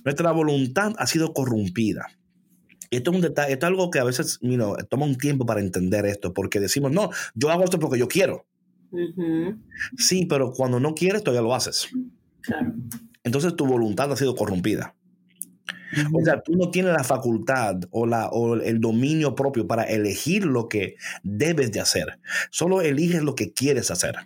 [0.05, 2.07] nuestra voluntad ha sido corrompida.
[2.91, 4.41] Esto es un detalle, esto es algo que a veces
[4.89, 8.47] toma un tiempo para entender esto, porque decimos, no, yo hago esto porque yo quiero.
[9.97, 11.89] Sí, pero cuando no quieres, todavía lo haces.
[12.41, 12.73] Claro.
[13.25, 14.95] Entonces tu voluntad ha sido corrompida.
[16.13, 20.45] O sea, tú no tienes la facultad o, la, o el dominio propio para elegir
[20.45, 22.19] lo que debes de hacer.
[22.51, 24.17] Solo eliges lo que quieres hacer.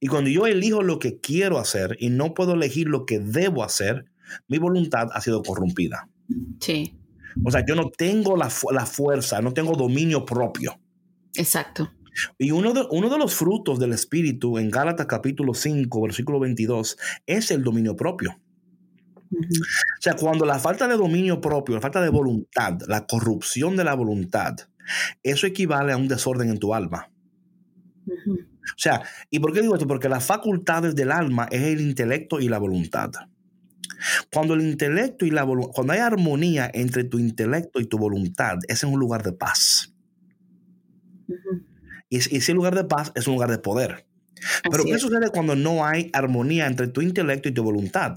[0.00, 3.64] Y cuando yo elijo lo que quiero hacer y no puedo elegir lo que debo
[3.64, 4.06] hacer,
[4.48, 6.08] mi voluntad ha sido corrompida.
[6.60, 6.94] Sí.
[7.44, 10.78] O sea, yo no tengo la, fuerza, no tengo dominio propio.
[11.34, 11.90] Exacto.
[12.38, 16.96] Y uno de, uno de los frutos del Espíritu en Gálatas capítulo 5, versículo 22,
[17.26, 18.40] es el dominio propio.
[19.30, 23.84] O sea, cuando la falta de dominio propio, la falta de voluntad, la corrupción de
[23.84, 24.56] la voluntad,
[25.22, 27.10] eso equivale a un desorden en tu alma.
[28.08, 29.86] O sea, ¿y por qué digo esto?
[29.86, 33.10] Porque las facultades del alma es el intelecto y la voluntad.
[34.32, 38.82] Cuando el intelecto y la cuando hay armonía entre tu intelecto y tu voluntad, es
[38.82, 39.94] en un lugar de paz.
[42.08, 44.06] Y, ese lugar de paz es un lugar de poder.
[44.70, 48.16] Pero ¿qué sucede cuando no hay armonía entre tu intelecto y tu voluntad?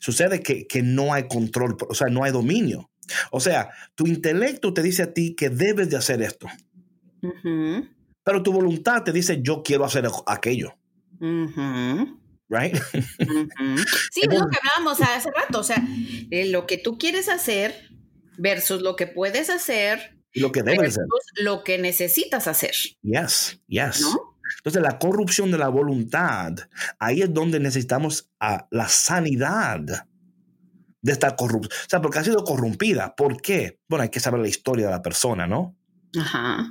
[0.00, 2.90] Sucede que, no hay control, o sea, no hay dominio.
[3.30, 6.46] O sea, tu intelecto te dice a ti que debes de hacer esto.
[7.20, 10.74] Pero tu voluntad te dice, yo quiero hacer aquello.
[12.48, 12.76] Right?
[14.10, 15.60] Sí, es lo que hablábamos hace rato.
[15.60, 15.82] O sea,
[16.30, 17.90] lo que tú quieres hacer
[18.38, 20.18] versus lo que puedes hacer.
[20.32, 21.04] Y lo que debes hacer.
[21.36, 22.74] Lo que necesitas hacer.
[23.02, 24.04] Yes, yes.
[24.58, 26.54] Entonces, la corrupción de la voluntad,
[26.98, 28.30] ahí es donde necesitamos
[28.70, 29.80] la sanidad
[31.00, 31.72] de esta corrupción.
[31.72, 33.14] O sea, porque ha sido corrompida.
[33.14, 33.78] ¿Por qué?
[33.88, 35.77] Bueno, hay que saber la historia de la persona, ¿no?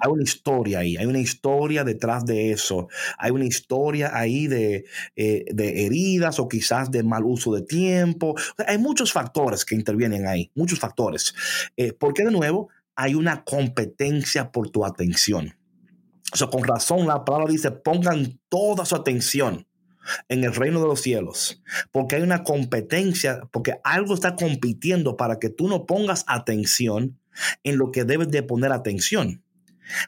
[0.02, 4.86] Hay una historia ahí, hay una historia detrás de eso, hay una historia ahí de,
[5.16, 8.36] eh, heridas o quizás de mal uso de tiempo.
[8.66, 11.36] hay muchos factores que intervienen ahí, muchos factores.
[11.76, 15.56] Eh, porque de nuevo, hay una competencia por tu atención.
[16.34, 19.68] O sea, con razón la palabra dice, pongan toda su atención
[20.30, 21.62] en el reino de los cielos,
[21.92, 27.20] porque hay una competencia, porque algo está compitiendo para que tú no pongas atención
[27.64, 29.44] en lo que debes de poner atención.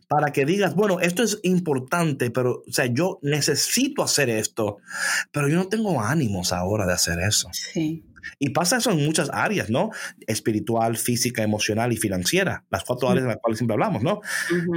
[0.08, 4.78] Para que digas, bueno, esto es importante, pero, o sea, yo necesito hacer esto,
[5.32, 7.50] pero yo no tengo ánimos ahora de hacer eso.
[7.54, 8.04] Sí.
[8.38, 9.92] Y pasa eso en muchas áreas, ¿no?
[10.28, 14.22] Espiritual, física, emocional y financiera, las cuatro áreas de las cuales siempre hablamos, ¿no?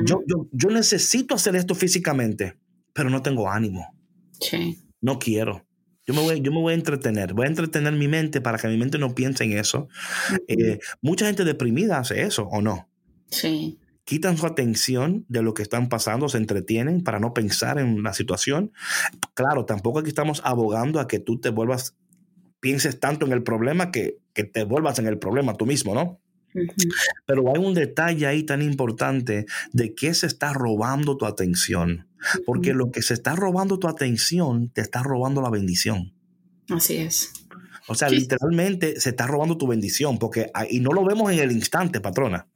[0.04, 2.56] yo, yo, yo necesito hacer esto físicamente,
[2.92, 3.96] pero no tengo ánimo.
[4.40, 4.78] Sí.
[5.00, 5.66] No quiero.
[6.06, 8.66] Yo me, voy, yo me voy a entretener, voy a entretener mi mente para que
[8.68, 9.88] mi mente no piense en eso.
[10.48, 12.88] Eh, mucha gente deprimida hace eso, ¿o no?
[13.30, 13.78] Sí.
[14.04, 18.14] Quitan su atención de lo que están pasando, se entretienen para no pensar en la
[18.14, 18.72] situación.
[19.34, 21.96] Claro, tampoco aquí estamos abogando a que tú te vuelvas,
[22.58, 26.20] pienses tanto en el problema que, que te vuelvas en el problema tú mismo, ¿no?
[27.26, 32.08] Pero hay un detalle ahí tan importante de que se está robando tu atención.
[32.46, 36.12] Porque lo que se está robando tu atención te está robando la bendición.
[36.68, 37.32] Así es.
[37.88, 41.52] O sea, literalmente se está robando tu bendición, porque y no lo vemos en el
[41.52, 42.46] instante, patrona.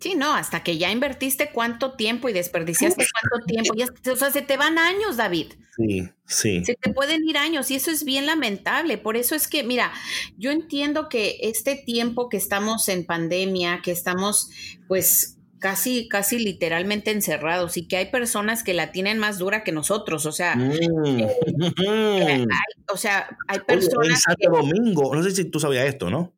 [0.00, 3.74] Sí, no, hasta que ya invertiste cuánto tiempo y desperdiciaste cuánto tiempo.
[4.10, 5.52] o sea, se te van años, David.
[5.76, 6.64] Sí, sí.
[6.64, 8.96] Se te pueden ir años y eso es bien lamentable.
[8.96, 9.92] Por eso es que, mira,
[10.38, 14.48] yo entiendo que este tiempo que estamos en pandemia, que estamos
[14.88, 19.70] pues casi, casi literalmente encerrados y que hay personas que la tienen más dura que
[19.70, 20.24] nosotros.
[20.24, 21.20] O sea, mm.
[21.84, 22.46] eh,
[22.90, 24.08] o sea, hay personas.
[24.08, 26.32] en Santo Domingo, no sé si tú sabías esto, ¿no?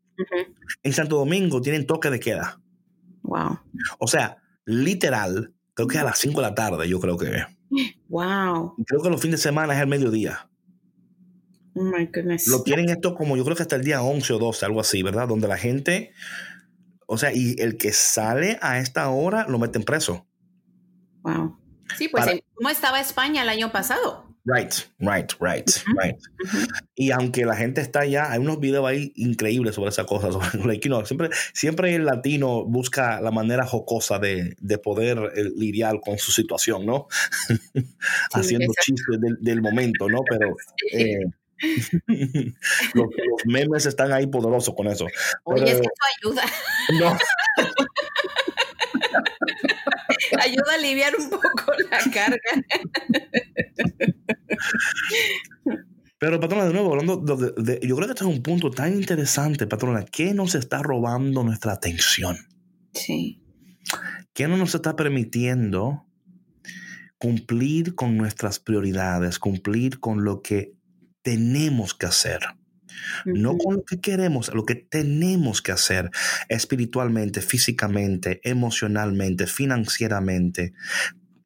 [0.82, 2.58] En Santo Domingo tienen toque de queda.
[3.22, 3.58] Wow.
[3.98, 7.46] O sea, literal, creo que a las 5 de la tarde, yo creo que
[8.08, 8.74] Wow.
[8.86, 10.50] Creo que los fines de semana es el mediodía.
[11.74, 12.48] Oh my goodness.
[12.48, 15.02] Lo tienen esto como yo creo que hasta el día 11 o 12, algo así,
[15.02, 15.26] ¿verdad?
[15.26, 16.12] Donde la gente
[17.12, 20.26] o sea, y el que sale a esta hora lo meten preso.
[21.20, 21.58] Wow.
[21.98, 24.31] Sí, pues, ¿cómo estaba España el año pasado?
[24.44, 26.16] Right, right, right, right.
[26.96, 30.30] Y aunque la gente está allá, hay unos videos ahí increíbles sobre esa cosa.
[31.04, 36.84] siempre, siempre el latino busca la manera jocosa de, poder eh, lidiar con su situación,
[36.86, 37.06] ¿no?
[38.32, 40.22] Haciendo chistes del, momento, ¿no?
[40.28, 40.56] Pero
[40.92, 41.24] eh,
[42.94, 43.08] los,
[43.44, 45.06] memes están ahí poderosos con eso.
[45.44, 46.42] Oye, es que eso ayuda.
[46.98, 47.16] No.
[50.40, 52.38] Ayuda a aliviar un poco la carga.
[56.18, 59.66] Pero, patrona, de nuevo, hablando de, yo creo que este es un punto tan interesante,
[59.66, 60.04] patrona.
[60.04, 62.36] ¿Qué nos está robando nuestra atención?
[62.92, 63.42] Sí.
[64.32, 66.06] ¿Qué no nos está permitiendo
[67.22, 70.72] cumplir con nuestras prioridades, cumplir con lo que
[71.22, 72.40] tenemos que hacer.
[73.24, 76.10] No con lo que queremos, lo que tenemos que hacer
[76.48, 80.72] espiritualmente, físicamente, emocionalmente, financieramente.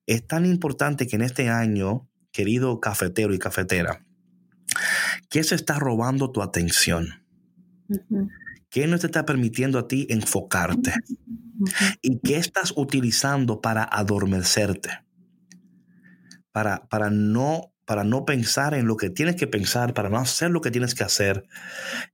[0.07, 4.05] Es tan importante que en este año, querido cafetero y cafetera,
[5.29, 7.27] ¿qué se está robando tu atención?
[8.71, 10.93] ¿Qué no te está permitiendo a ti enfocarte?
[12.03, 14.91] ¿Y qué estás utilizando para adormecerte?
[16.53, 20.51] Para, para no para no pensar en lo que tienes que pensar, para no hacer
[20.51, 21.47] lo que tienes que hacer.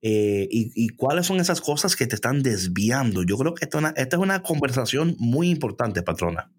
[0.03, 3.23] Eh, y, cuáles son esas cosas que te están desviando.
[3.23, 6.51] Yo creo que esta, es una conversación muy importante, patrona.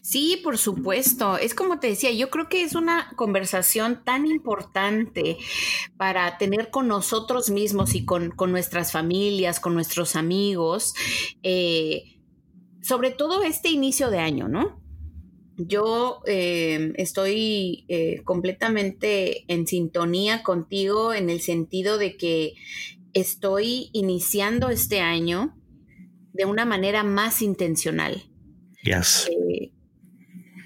[0.00, 1.36] Sí, por supuesto.
[1.36, 5.36] Es como te decía, yo creo que es una conversación tan importante
[5.98, 10.94] para tener con nosotros mismos y con, nuestras familias, con nuestros amigos,
[11.42, 12.18] eh,
[12.80, 14.83] sobre todo este inicio de año, ¿no?
[15.56, 22.54] Yo eh, estoy eh, completamente en sintonía contigo en el sentido de que
[23.12, 25.56] estoy iniciando este año
[26.32, 28.24] de una manera más intencional.
[28.82, 29.28] Yes.
[29.30, 29.70] Eh,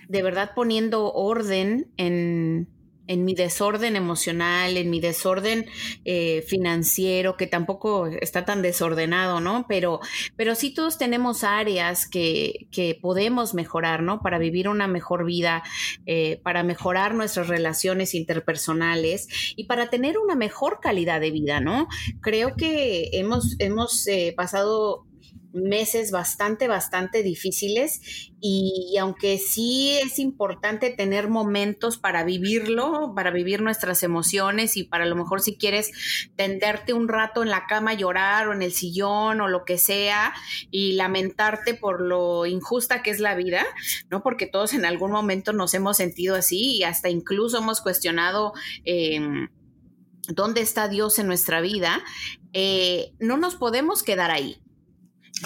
[0.09, 2.69] de verdad poniendo orden en,
[3.09, 5.67] en mi desorden emocional, en mi desorden
[6.05, 9.67] eh, financiero, que tampoco está tan desordenado, ¿no?
[9.69, 10.01] Pero,
[10.37, 14.21] pero sí todos tenemos áreas que, que podemos mejorar, ¿no?
[14.21, 15.65] Para vivir una mejor vida,
[16.07, 21.89] eh, para mejorar nuestras relaciones interpersonales y para tener una mejor calidad de vida, ¿no?
[22.21, 25.08] Creo que hemos, hemos eh, pasado
[25.53, 33.63] meses bastante, bastante difíciles y, aunque sí es importante tener momentos para vivirlo, para vivir
[33.63, 35.91] nuestras emociones y para a lo mejor si quieres
[36.37, 40.35] tenderte un rato en la cama, llorar o en el sillón o lo que sea
[40.71, 43.65] y lamentarte por lo injusta que es la vida,
[44.11, 44.23] ¿no?
[44.23, 48.53] Porque todos en algún momento nos hemos sentido así y hasta incluso hemos cuestionado...
[48.85, 49.49] Em,
[50.31, 52.03] dónde está Dios en nuestra vida,
[52.53, 54.61] eh, no nos podemos quedar ahí.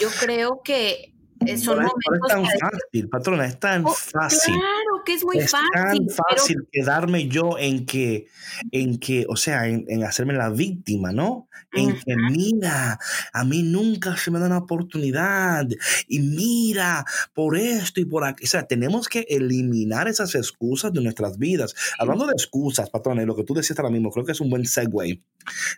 [0.00, 1.12] Yo creo que
[1.56, 2.12] son momentos.
[2.12, 4.54] es tan fácil, patrona, es tan oh, fácil.
[4.54, 5.68] Claro que es muy fácil.
[5.74, 8.26] Es tan fácil quedarme yo en que,
[8.70, 11.48] en que, o sea, en, hacerme la víctima, ¿no?
[11.72, 12.98] En que mira,
[13.32, 15.66] a mí nunca se me da una oportunidad.
[16.06, 18.44] Y mira, por esto y por aquí.
[18.44, 21.74] O sea, tenemos que eliminar esas excusas de nuestras vidas.
[21.98, 24.50] Hablando de excusas, patrona, y lo que tú decías ahora mismo, creo que es un
[24.50, 25.22] buen segue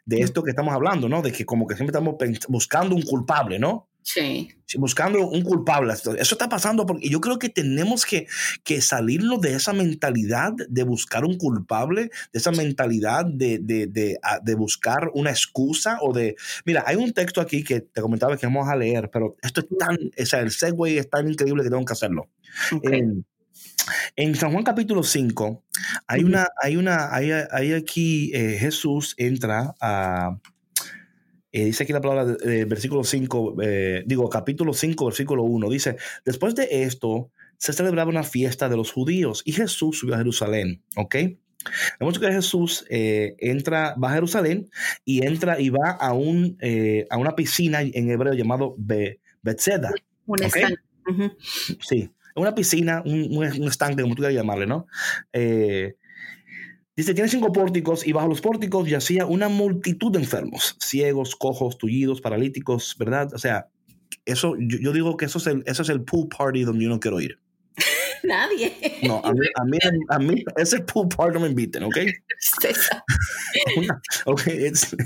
[0.05, 1.23] de esto que estamos hablando, ¿no?
[1.23, 2.17] De que como que siempre estamos
[2.49, 3.89] buscando un culpable, ¿no?
[4.05, 4.51] Sí.
[4.77, 5.95] Buscando un culpable.
[5.95, 8.27] Eso está pasando porque yo creo que tenemos que,
[8.63, 14.19] que salirlo de esa mentalidad de buscar un culpable, de esa mentalidad de, de, de,
[14.43, 16.37] de, buscar una excusa o de...
[16.67, 19.69] Mira, hay un texto aquí que te comentaba que vamos a leer, pero esto es
[19.79, 19.97] tan...
[19.97, 22.29] O sea, el segue es tan increíble que tengo que hacerlo.
[24.17, 25.65] En, San Juan capítulo 5
[26.07, 30.39] hay una, hay una, hay, hay aquí eh, Jesús entra a
[31.57, 35.97] eh, dice aquí la palabra, del versículo 5, eh, digo, capítulo 5, versículo 1, dice,
[36.25, 40.83] después de esto se celebraba una fiesta de los judíos y Jesús subió a Jerusalén,
[40.97, 41.15] ¿ok?
[42.01, 44.69] Vemos que Jesús eh, entra, va a Jerusalén
[45.05, 46.59] y entra y va a, un,
[47.09, 49.93] a una piscina en hebreo llamado Be, Bethesda.
[50.27, 50.81] Un estanque.
[51.81, 54.89] Sí, una piscina, un, un, estanque, como tú quieras llamarle, ¿no?
[56.97, 61.77] Dice, tiene cinco pórticos y bajo los pórticos yacía una multitud de enfermos, ciegos, cojos,
[61.77, 63.35] tullidos, paralíticos, ¿verdad?
[63.35, 63.67] O sea,
[64.25, 67.01] eso, yo, digo que eso es, el, eso es el pool party donde yo no
[67.01, 67.41] quiero ir.
[68.23, 68.73] Nadie.
[69.03, 69.79] No, a mí, a mí,
[70.09, 71.97] a mí ese pool party no me inviten, ¿ok?
[74.27, 74.97] ok, es,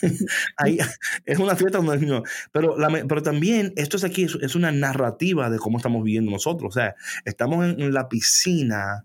[1.26, 2.22] es una fiesta donde no,
[2.52, 2.74] pero,
[3.06, 6.74] pero también esto es aquí, es, una narrativa de cómo estamos viviendo nosotros.
[6.74, 6.94] O sea,
[7.26, 9.04] estamos en la piscina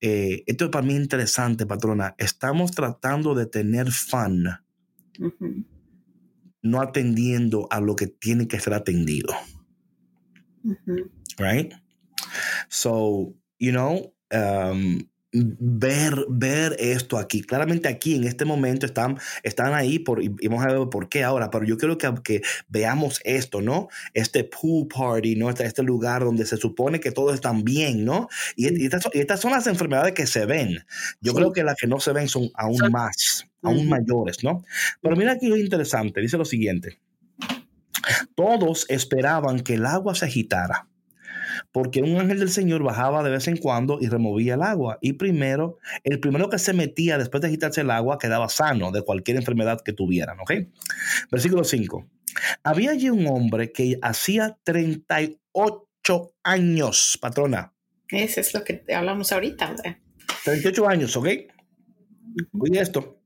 [0.00, 2.14] eh, esto es para mí interesante, patrona.
[2.18, 4.48] Estamos tratando de tener fun,
[6.62, 9.34] no atendiendo a lo que tiene que ser atendido.
[11.38, 11.72] Right?
[12.68, 15.08] So, you know, um,
[15.58, 17.42] ver, ver esto aquí.
[17.42, 21.24] Claramente aquí en este momento están, están ahí por, y vamos a ver por qué
[21.24, 23.88] ahora, pero yo quiero que, que veamos esto, ¿no?
[24.14, 25.50] Este pool party, ¿no?
[25.50, 28.28] Este, este lugar donde se supone que todos están bien, ¿no?
[28.56, 30.84] Y, estas, son las enfermedades que se ven.
[31.20, 34.64] Yo creo que las que no se ven son aún más, aún mayores, ¿no?
[35.02, 36.98] Pero mira aquí lo interesante, dice lo siguiente.
[38.34, 40.86] Todos esperaban que el agua se agitara
[41.72, 44.98] porque un ángel del Señor bajaba de vez en cuando y removía el agua.
[45.00, 49.02] Y primero, el primero que se metía después de agitarse el agua quedaba sano de
[49.02, 50.40] cualquier enfermedad que tuvieran.
[50.40, 50.52] ¿Ok?
[51.30, 52.06] Versículo 5.
[52.62, 57.72] Había allí un hombre que hacía 38 años, patrona.
[58.08, 59.74] Eso es lo que hablamos ahorita.
[60.44, 61.28] 38 años, ¿ok?
[62.58, 63.20] Oye esto.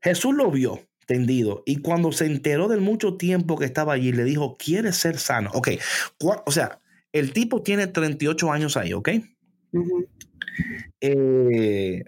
[0.00, 4.24] Jesús lo vio tendido y cuando se enteró del mucho tiempo que estaba allí, le
[4.24, 5.50] dijo, ¿quieres ser sano?
[5.54, 5.68] Ok,
[6.20, 6.80] o sea,
[7.18, 9.10] el tipo tiene 38 años ahí, ¿ok?
[11.00, 12.04] Eh,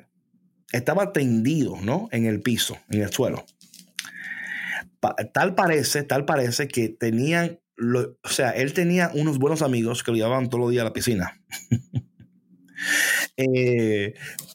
[0.73, 2.09] estaba tendido, ¿no?
[2.13, 3.45] En el piso, en el suelo.
[5.33, 7.61] tal parece, tal parece que tenían,
[8.23, 10.93] o sea, él tenía unos buenos amigos que lo llevaban todos los días a la
[10.93, 11.41] piscina.
[13.41, 14.15] Eh,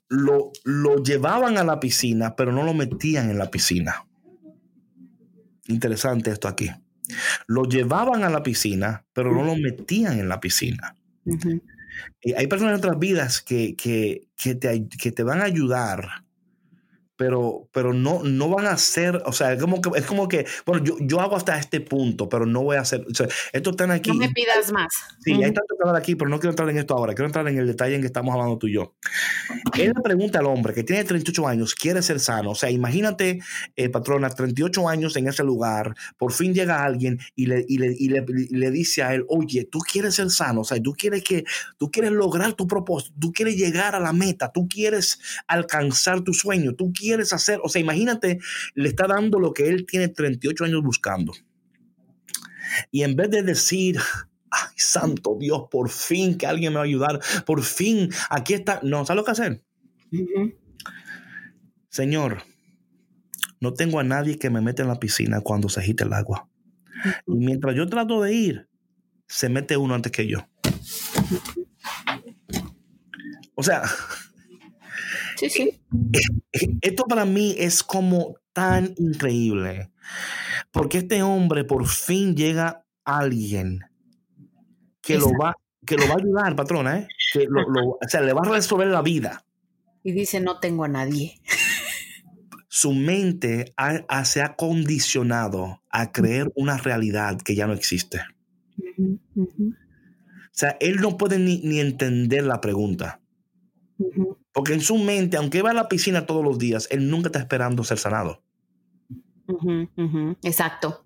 [0.10, 4.06] lo, lo llevaban a la piscina, pero no lo metían en la piscina.
[5.68, 6.70] Interesante esto aquí.
[7.48, 10.96] Lo llevaban a la piscina, pero no lo metían en la piscina.
[12.22, 16.23] y hay personas en otras vidas que, que, que, te, que te van a ayudar
[17.16, 20.46] pero, pero no, no van a ser, o sea, es como que, es como que
[20.66, 23.72] bueno, yo, yo hago hasta este punto, pero no voy a hacer, o sea, esto
[23.72, 24.10] están aquí.
[24.10, 24.94] No me pidas más.
[25.24, 27.48] Sí, hay tanto que hablar aquí, pero no quiero entrar en esto ahora, quiero entrar
[27.48, 28.96] en el detalle en que estamos hablando tú y yo.
[29.78, 32.52] Él le pregunta al hombre que tiene 38 años, quiere ser sano.
[32.52, 33.40] O sea, imagínate,
[33.76, 37.96] eh, patrona, 38 años en ese lugar, por fin llega alguien y le, y le,
[37.98, 41.44] y le, dice a él, oye, tú quieres ser sano, o sea, tú quieres que,
[41.78, 46.34] tú quieres lograr tu propósito, tú quieres llegar a la meta, tú quieres alcanzar tu
[46.34, 48.40] sueño, tú quieres hacer, o sea, imagínate,
[48.76, 51.34] le está dando lo que él tiene 38 años buscando.
[52.92, 54.00] Y en vez de decir,
[54.50, 58.80] ay, santo Dios, por fin que alguien me va a ayudar, por fin, aquí está,
[58.84, 59.64] no, ¿sabes lo que hacer?
[61.90, 62.44] Señor,
[63.60, 66.50] no tengo a nadie que me mete en la piscina cuando se agite el agua.
[67.28, 68.70] Y mientras yo trato de ir,
[69.28, 70.48] se mete uno antes que yo.
[73.56, 73.84] O sea,
[75.38, 75.82] sí, sí.
[76.82, 79.92] Esto para mí es como tan increíble.
[80.72, 83.82] Porque este hombre por fin llega a alguien
[85.02, 85.56] que lo, va,
[85.86, 87.08] que lo va a ayudar, patrona, ¿eh?
[87.34, 89.46] que lo, o sea, le va a resolver la vida.
[90.04, 91.40] Y dice, no tengo a nadie.
[92.68, 93.74] Su mente
[94.26, 98.22] se ha condicionado a creer una realidad que ya no existe.
[100.54, 103.22] O sea, él no puede ni, entender la pregunta.
[104.52, 107.40] Porque en su mente, aunque va a la piscina todos los días, él nunca está
[107.40, 108.42] esperando ser sanado.
[110.44, 111.04] Exacto.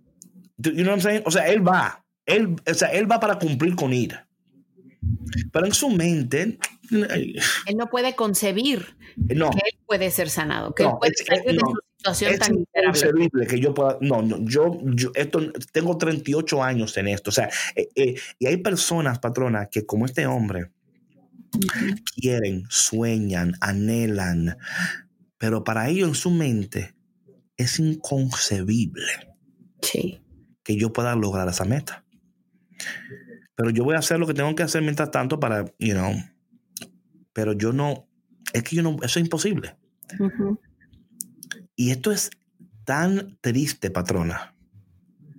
[0.57, 1.23] You know what I'm saying?
[1.25, 2.03] O sea, él va.
[2.25, 4.15] Él, o sea, él va para cumplir con ir.
[5.51, 6.57] Pero en su mente.
[6.89, 11.59] Él no puede concebir no, que él puede ser sanado, que él puede salir de
[11.59, 13.97] su situación es tan inconcebible que yo pueda.
[14.01, 17.29] No, no, yo, yo esto, tengo 38 años en esto.
[17.29, 20.71] O sea, eh, eh, y hay personas, patrona, que como este hombre,
[22.15, 24.57] quieren, sueñan, anhelan,
[25.37, 26.95] pero para ellos en su mente
[27.57, 29.35] es inconcebible
[30.63, 32.05] que yo pueda lograr esa meta.
[33.55, 36.13] Pero yo voy a hacer lo que tengo que hacer mientras tanto para, you know,
[37.33, 38.07] pero yo no,
[38.53, 39.75] es que yo no, eso es imposible.
[41.75, 42.29] Y esto es
[42.85, 44.55] tan triste, patrona.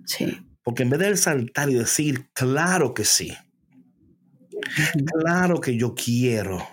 [0.05, 0.45] Sí.
[0.63, 3.33] Porque en vez de saltar y decir, claro que sí,
[5.21, 6.65] claro que yo quiero.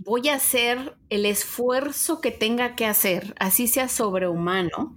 [0.00, 4.96] Voy a hacer el esfuerzo que tenga que hacer, así sea sobrehumano,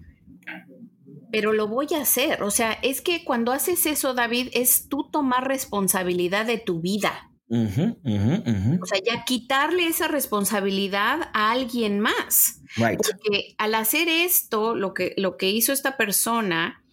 [1.31, 2.43] pero lo voy a hacer.
[2.43, 7.31] O sea, es que cuando haces eso, David, es tú tomar responsabilidad de tu vida.
[7.49, 12.61] O sea, ya quitarle esa responsabilidad a alguien más.
[12.75, 16.83] Porque al hacer esto, lo que, lo que hizo esta persona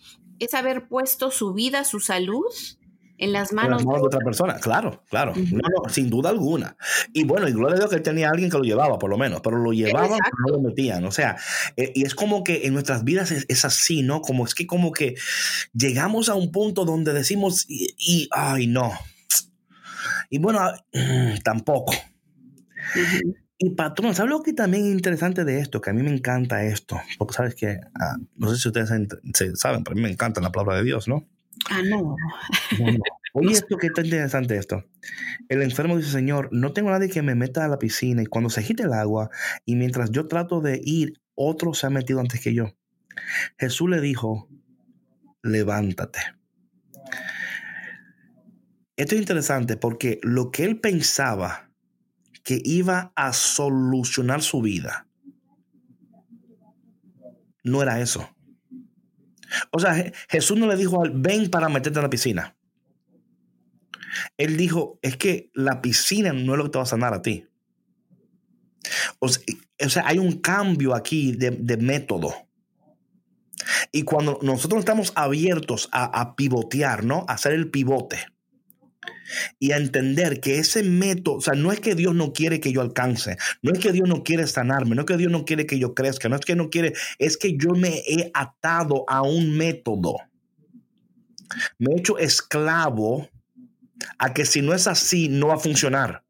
[0.40, 2.46] es haber puesto su vida, su salud
[3.18, 4.54] en las manos, de, otra persona.
[4.60, 5.34] Claro, claro.
[5.88, 6.76] sin duda alguna.
[7.12, 9.18] Y bueno, y gloria a Dios que él tenía alguien que lo llevaba, por lo
[9.18, 11.04] menos, pero lo llevaban, pero no lo metían.
[11.04, 11.36] O sea,
[11.76, 14.22] eh, y es como que en nuestras vidas es, así, ¿no?
[14.22, 15.16] Como es que como que
[15.74, 18.92] llegamos a un punto donde decimos, y, ay, no.
[20.30, 20.60] Y bueno,
[21.44, 21.92] tampoco.
[23.58, 25.80] Y patrón, ¿sabes lo que también es interesante de esto?
[25.80, 27.00] Que a mí me encanta esto.
[27.18, 28.88] Porque sabes que, ah, no sé si ustedes
[29.58, 31.26] saben, pero a mí me encanta la palabra de Dios, ¿no?
[31.70, 32.16] Ah, no.
[33.34, 34.84] Oye, esto que está interesante esto.
[35.48, 38.50] El enfermo dice, Señor, no tengo nadie que me meta a la piscina y cuando
[38.50, 39.30] se agite el agua
[39.64, 42.74] y mientras yo trato de ir, otro se ha metido antes que yo.
[43.58, 44.48] Jesús le dijo,
[45.42, 46.20] levántate.
[48.96, 51.70] Esto es interesante porque lo que él pensaba
[52.42, 55.06] que iba a solucionar su vida
[57.62, 58.34] no era eso.
[59.70, 62.56] O sea, Jesús no le dijo al ven para meterte en la piscina.
[64.36, 67.22] Él dijo, es que la piscina no es lo que te va a sanar a
[67.22, 67.46] ti.
[69.20, 72.34] O sea, hay un cambio aquí de, método.
[73.92, 77.24] Y cuando nosotros estamos abiertos a, a pivotear, ¿no?
[77.28, 78.18] A hacer el pivote
[79.58, 82.72] y a entender que ese método, o sea, no es que Dios no quiere que
[82.72, 85.66] yo alcance, no es que Dios no quiere sanarme, no es que Dios no quiere
[85.66, 89.22] que yo crezca, no es que no quiere, es que yo me he atado a
[89.22, 90.16] un método.
[91.78, 93.28] Me he hecho esclavo
[94.18, 96.22] a que si no es así, no va a funcionar.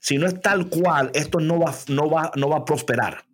[0.00, 3.24] Si no es tal cual, esto no va, no va, no va a prosperar.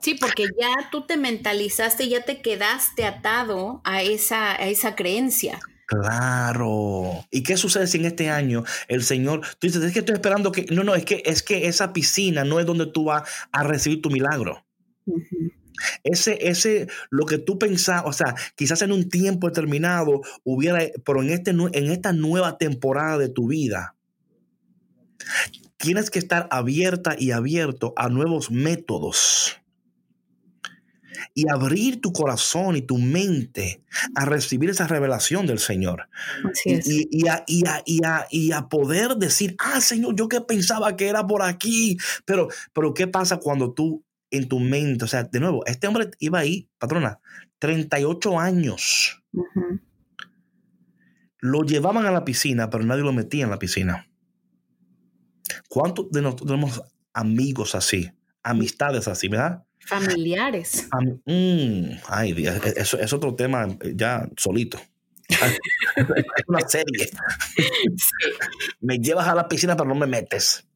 [0.00, 5.60] Sí, porque ya tú te mentalizaste, ya te quedaste atado a esa, a esa creencia.
[5.86, 7.24] Claro.
[7.30, 10.50] ¿Y qué sucede si en este año el Señor, tú dices, es que estoy esperando
[10.50, 13.62] que, no, no, es que, es que esa piscina no es donde tú vas a
[13.62, 14.64] recibir tu milagro.
[16.02, 21.22] Ese, ese, lo que tú pensabas, o sea, quizás en un tiempo determinado hubiera, pero
[21.22, 23.94] en, este, en esta nueva temporada de tu vida,
[25.76, 29.60] tienes que estar abierta y abierto a nuevos métodos
[31.34, 33.82] y abrir tu corazón y tu mente
[34.14, 36.08] a recibir esa revelación del Señor.
[36.64, 41.98] Y, a, y, a, poder decir, ah, Señor, yo que pensaba que era por aquí,
[42.24, 46.10] pero, pero ¿qué pasa cuando tú en tu mente, o sea, de nuevo, este hombre
[46.18, 47.20] iba ahí, patrona,
[47.58, 49.22] 38 años.
[51.38, 54.08] Lo llevaban a la piscina, pero nadie lo metía en la piscina.
[55.68, 58.10] ¿Cuántos de nosotros tenemos amigos así,
[58.42, 59.65] amistades así, verdad?
[59.86, 60.88] Familiares.
[61.24, 64.80] Mm, ay, eso es otro tema ya solito.
[65.28, 67.08] es una serie.
[68.80, 70.66] Me llevas a la piscina, pero no me metes.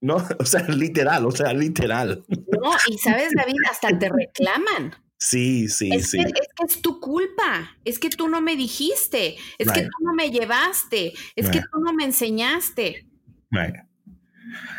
[0.00, 2.24] No, o sea, literal, o sea, literal.
[2.28, 4.94] No, y sabes, David, hasta te reclaman.
[5.18, 6.18] Sí, sí, sí.
[6.18, 10.14] es que es tu culpa, es que tú no me dijiste, es que tú no
[10.14, 13.06] me llevaste, es que tú no me enseñaste.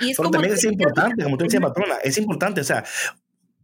[0.01, 2.83] Y es Pero también es importante, como tú decías, patrona, es importante, o sea,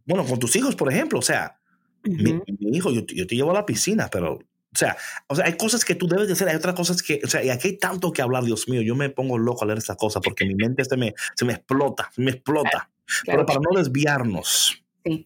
[0.08, 1.60] bueno, con tus hijos, por ejemplo, o sea,
[2.02, 2.40] mi,
[2.72, 4.96] hijo, yo, te llevo a la piscina, pero, o sea,
[5.26, 7.44] o sea, hay cosas que tú debes de hacer, hay otras cosas que, o sea,
[7.44, 9.96] y aquí hay tanto que hablar, Dios mío, yo me pongo loco a leer estas
[9.96, 12.90] cosas porque mi mente se me, se me explota, se me explota.
[13.26, 15.24] Pero para no desviarnos, sí.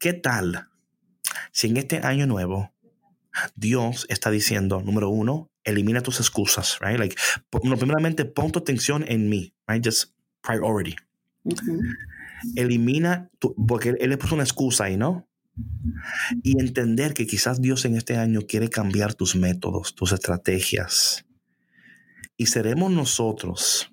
[0.00, 0.68] ¿qué tal
[1.52, 2.72] si en este año nuevo
[3.56, 6.98] Dios está diciendo, número uno, elimina tus excusas, right?
[6.98, 7.16] Like,
[7.50, 9.84] primeramente, pon tu atención en mí, right?
[9.84, 10.96] Just priority.
[12.56, 15.28] Elimina, tu, porque él, le puso una excusa ahí, ¿no?
[16.42, 21.26] Y entender que quizás Dios en este año quiere cambiar tus métodos, tus estrategias.
[22.36, 23.90] Y seremos nosotros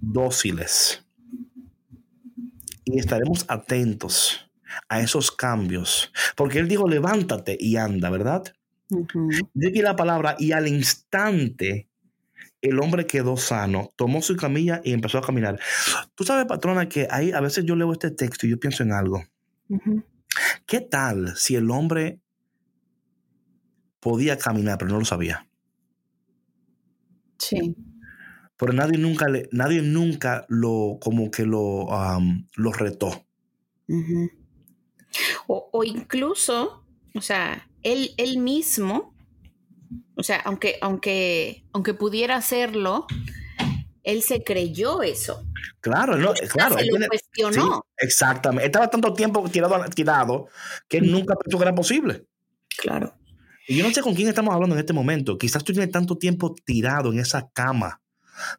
[0.00, 1.04] dóciles
[2.84, 4.50] y estaremos atentos
[4.88, 6.12] a esos cambios.
[6.36, 8.44] Porque Él dijo, levántate y anda, ¿verdad?
[8.88, 11.88] Dice aquí la palabra, y al instante
[12.64, 15.60] el hombre quedó sano, tomó su camilla y empezó a caminar.
[16.14, 18.92] Tú sabes, patrona, que ahí a veces yo leo este texto y yo pienso en
[18.92, 19.22] algo.
[20.66, 22.20] ¿Qué tal si el hombre
[24.00, 25.46] podía caminar, pero no lo sabía?
[27.38, 27.76] Sí.
[28.56, 31.86] Pero nadie nunca, le, nadie nunca lo, como que lo,
[32.56, 33.26] lo retó.
[35.46, 39.13] o, o, incluso, o sea, él, él mismo,
[40.16, 43.06] o sea, aunque, aunque, aunque pudiera hacerlo,
[44.02, 45.44] él se creyó eso.
[45.80, 46.78] Claro, no, claro.
[46.78, 47.86] Se lo cuestionó.
[47.96, 48.66] exactamente.
[48.66, 50.48] Estaba tanto tiempo tirado, tirado
[50.88, 52.24] que nunca pensó que era posible.
[52.78, 53.14] Claro.
[53.66, 55.38] Y yo no sé con quién estamos hablando en este momento.
[55.38, 58.02] Quizás tú tienes tanto tiempo tirado en esa cama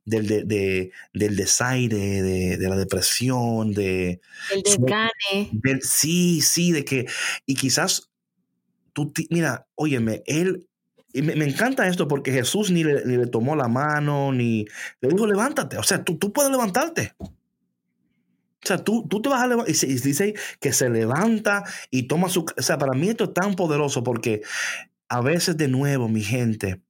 [0.03, 4.19] del, de, del desaire, de, de, la depresión, de...
[4.51, 5.82] El desgane.
[5.82, 7.05] sí, sí, de que...
[7.45, 8.09] Y quizás
[8.93, 10.67] tú, mira, óyeme, él,
[11.22, 14.66] me, me, encanta esto porque Jesús ni le, ni le, tomó la mano, ni
[15.01, 15.78] le dijo, levántate.
[15.78, 17.13] O sea, tú, tú puedes levantarte.
[17.20, 19.74] O sea, tú, tú te vas a levantar.
[19.74, 22.45] Y, dice que se levanta y toma su...
[22.57, 24.41] O sea, para mí esto es tan poderoso porque
[25.07, 26.82] a veces de nuevo, mi gente,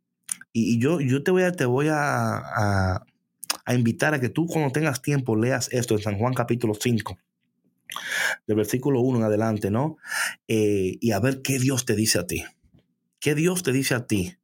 [0.53, 3.03] y, yo, yo te voy, a, te voy a,
[3.65, 7.17] a invitar a que tú cuando tengas tiempo leas esto en San Juan capítulo 5
[8.47, 9.97] del versículo 1 en adelante, ¿no?
[10.47, 12.43] Eh, y a ver qué Dios te dice a ti.
[13.25, 14.37] ¿Qué Dios te dice a ti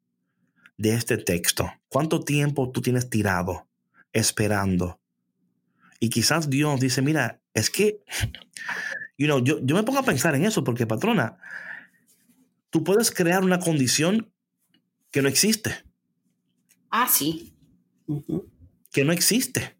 [0.75, 1.71] de este texto?
[1.87, 3.69] ¿Cuánto tiempo tú tienes tirado,
[4.11, 4.99] esperando?
[5.99, 8.03] Y quizás Dios dice, mira, es que,
[9.19, 11.37] you know, yo, yo me pongo a pensar en eso porque, patrona,
[12.71, 14.33] tú puedes crear una condición
[15.11, 15.75] que no existe.
[16.89, 17.53] Ah, sí.
[18.91, 19.77] Que no existe.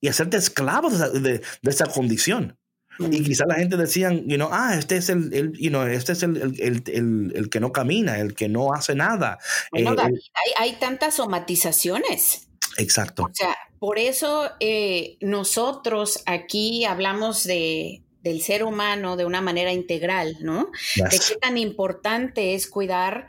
[0.00, 2.57] Y hacerte esclavo de, esa condición.
[2.98, 6.12] Y quizá la gente decían, you know, ah, este es el, el you know, este
[6.12, 9.38] es el, el, el, que no camina, el que no hace nada.
[9.70, 12.48] Bueno, eh, hay, hay, tantas somatizaciones.
[12.76, 13.24] Exacto.
[13.24, 19.72] O sea, por eso eh, nosotros aquí hablamos de, del ser humano de una manera
[19.72, 20.70] integral, ¿no?
[20.96, 23.28] De qué tan importante es cuidar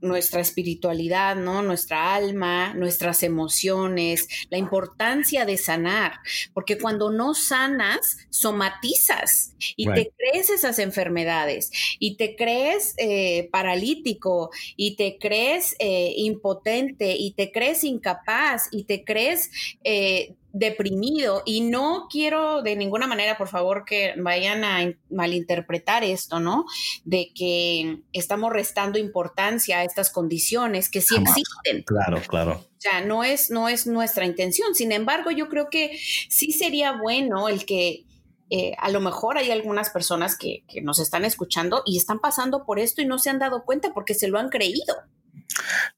[0.00, 1.62] nuestra espiritualidad, ¿no?
[1.62, 6.20] Nuestra alma, nuestras emociones, la importancia de sanar,
[6.54, 14.50] porque cuando no sanas, somatizas y te crees esas enfermedades y te crees eh, paralítico
[14.76, 19.50] y te crees eh, impotente y te crees incapaz y te crees
[19.84, 26.40] eh, deprimido y no quiero de ninguna manera, por favor, que vayan a malinterpretar esto,
[26.40, 26.64] ¿no?
[27.04, 31.82] De que estamos restando importancia a estas condiciones que sí existen.
[31.84, 32.52] Claro, claro.
[32.52, 34.74] O sea, no es, no es nuestra intención.
[34.74, 38.04] Sin embargo, yo creo que sí sería bueno el que
[38.50, 42.78] eh, a lo mejor hay algunas personas que, nos están escuchando y están pasando por
[42.78, 44.94] esto y no se han dado cuenta porque se lo han creído.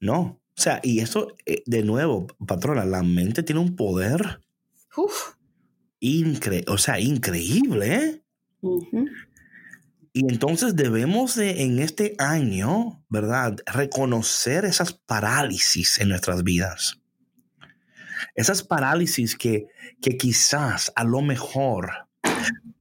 [0.00, 4.42] No, o sea, y eso, eh, de nuevo, patrona, la mente tiene un poder.
[4.94, 5.36] Uf.
[6.00, 8.22] Incre o sea, increíble, ¿eh?
[10.12, 13.56] Y entonces debemos de, en este año, ¿verdad?
[13.64, 17.00] Reconocer esas parálisis en nuestras vidas.
[18.34, 19.64] Esas parálisis que,
[20.02, 21.90] que quizás a lo mejor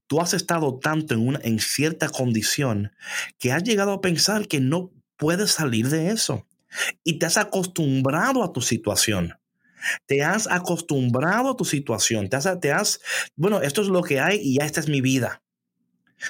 [0.08, 2.92] tú has estado tanto en, una, en cierta condición
[3.38, 6.46] que has llegado a pensar que no puedes salir de eso.
[7.04, 9.40] Y te has acostumbrado a tu situación.
[10.06, 12.30] Te has acostumbrado a tu situación.
[12.30, 13.00] Te has, te has,
[13.36, 15.42] bueno, esto es lo que hay y ya esta es mi vida.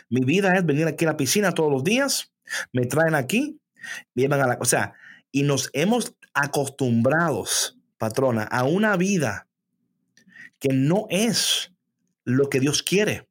[0.09, 2.31] Mi vida es venir aquí a la piscina todos los días,
[2.71, 3.59] me traen aquí,
[4.13, 4.57] llevan a la...
[4.61, 4.93] O sea,
[5.31, 9.47] y nos hemos acostumbrados, patrona, a una vida
[10.59, 11.71] que no es
[12.23, 13.28] lo que Dios quiere.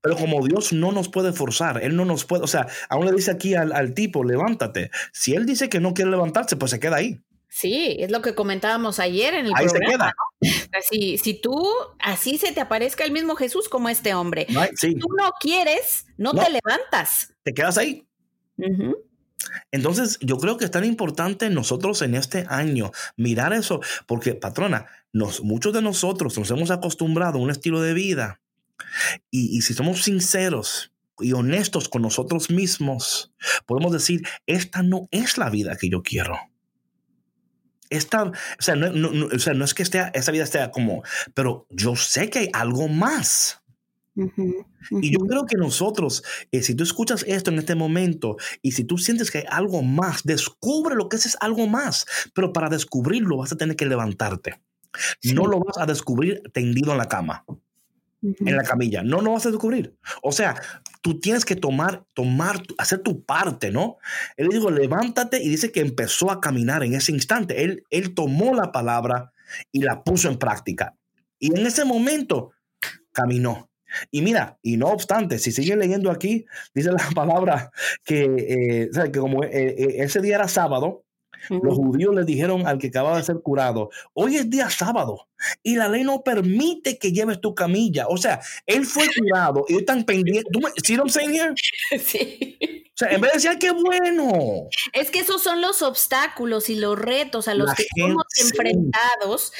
[0.00, 3.12] Pero como Dios no nos puede forzar, Él no nos puede, o sea, aún le
[3.12, 4.90] dice aquí al, al tipo, levántate.
[5.12, 7.22] Si Él dice que no quiere levantarse, pues se queda ahí.
[7.54, 10.12] Sí, es lo que comentábamos ayer en el programa.
[10.90, 11.64] Si, si, tú
[12.00, 16.32] así se te aparezca el mismo Jesús como este hombre, si tú no quieres, no,
[16.32, 17.32] te levantas.
[17.44, 18.08] Te quedas ahí.
[19.70, 24.86] Entonces, yo creo que es tan importante nosotros en este año mirar eso, porque, patrona,
[25.12, 28.40] nos, muchos de nosotros nos hemos acostumbrado a un estilo de vida
[29.30, 33.32] y, y si somos sinceros, y honestos con nosotros mismos,
[33.66, 36.36] podemos decir, esta no es la vida que yo quiero
[37.90, 41.02] esta, o sea, no, o sea, no es que esté, esa vida esté como,
[41.34, 43.60] pero yo sé que hay algo más.
[44.90, 46.22] Y yo creo que nosotros,
[46.52, 49.82] eh, si tú escuchas esto en este momento y si tú sientes que hay algo
[49.82, 52.06] más, descubre lo que es, algo más.
[52.32, 54.60] Pero para descubrirlo vas a tener que levantarte.
[55.24, 57.44] No lo vas a descubrir tendido en la cama
[58.24, 59.02] en la camilla.
[59.02, 59.96] No, no vas a descubrir.
[60.22, 60.54] O sea,
[61.02, 63.98] tú tienes que tomar, tomar, hacer tu parte, ¿no?
[64.36, 67.64] Él dijo, levántate y dice que empezó a caminar en ese instante.
[67.64, 69.32] Él, él tomó la palabra
[69.72, 70.94] y la puso en práctica.
[71.38, 72.52] Y en ese momento
[73.12, 73.70] caminó.
[74.10, 77.70] Y mira, y no obstante, si sigue leyendo aquí, dice la palabra
[78.04, 81.03] que, eh, que como eh, eh, ese día era sábado,
[81.50, 85.28] los judíos le dijeron al que acababa de ser curado, hoy es día sábado
[85.62, 88.06] y la ley no permite que lleves tu camilla.
[88.08, 90.52] O sea, él fue curado y están pendientes.
[90.82, 91.04] ¿Sí lo
[91.98, 92.83] Sí.
[92.94, 94.68] O sea, en vez de decir, qué bueno.
[94.92, 99.52] Es que esos son los obstáculos y los retos a los que somos enfrentados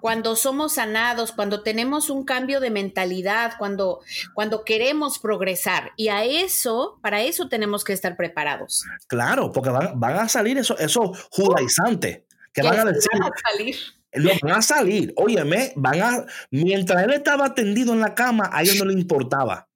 [0.00, 4.00] cuando somos sanados, cuando tenemos un cambio de mentalidad, cuando,
[4.32, 5.92] cuando queremos progresar.
[5.96, 8.84] Y a eso, para eso tenemos que estar preparados.
[9.06, 12.22] Claro, porque van, a salir esos eso judaizantes
[12.54, 13.10] que van a decir.
[13.12, 13.76] Van a salir.
[14.14, 15.12] No, van a salir.
[15.16, 16.26] Óyeme, van a.
[16.50, 19.68] Mientras él estaba tendido en la cama, a ellos no le importaba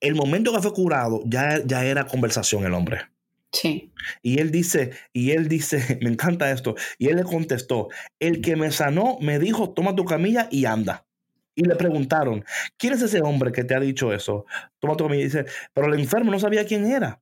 [0.00, 3.02] el momento que fue curado, ya, ya era conversación el hombre.
[3.52, 3.92] Sí.
[4.22, 7.88] Y él dice, y él dice, me encanta esto, y él le contestó,
[8.18, 11.06] el que me sanó me dijo, toma tu camilla y anda.
[11.54, 12.44] Y le preguntaron,
[12.78, 14.46] ¿quién es ese hombre que te ha dicho eso?
[14.78, 15.44] Toma tu camilla y dice,
[15.74, 17.20] pero el enfermo no sabía quién era.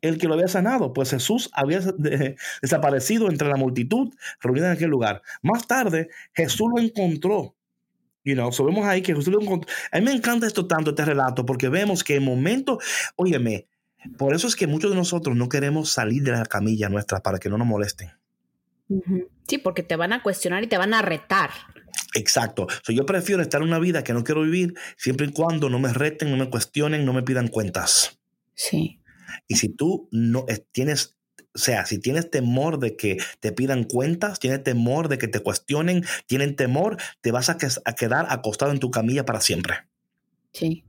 [0.00, 1.80] El que lo había sanado, pues Jesús había
[2.62, 5.22] desaparecido entre la multitud reunida en aquel lugar.
[5.42, 7.56] Más tarde, Jesús lo encontró
[8.24, 9.70] You know, so vemos ahí que Jesús lo encontró.
[9.92, 12.78] A mí me encanta esto tanto, este relato, porque vemos que en momento,
[13.16, 13.68] óyeme,
[14.16, 17.38] por eso es que muchos de nosotros no queremos salir de la camilla nuestra para
[17.38, 18.10] que no nos molesten.
[19.48, 21.50] Sí, porque te van a cuestionar y te van a retar.
[22.14, 22.66] Exacto.
[22.82, 25.78] So, yo prefiero estar en una vida que no quiero vivir siempre y cuando no
[25.78, 28.20] me reten, no me cuestionen, no me pidan cuentas.
[28.54, 29.00] Sí.
[29.48, 31.13] Y si tú no eh, tienes
[31.54, 35.40] o sea, si tienes temor de que te pidan cuentas, tienes temor de que te
[35.40, 39.76] cuestionen, tienen temor, te vas a, a quedar acostado en tu camilla para siempre.
[40.52, 40.84] Sí.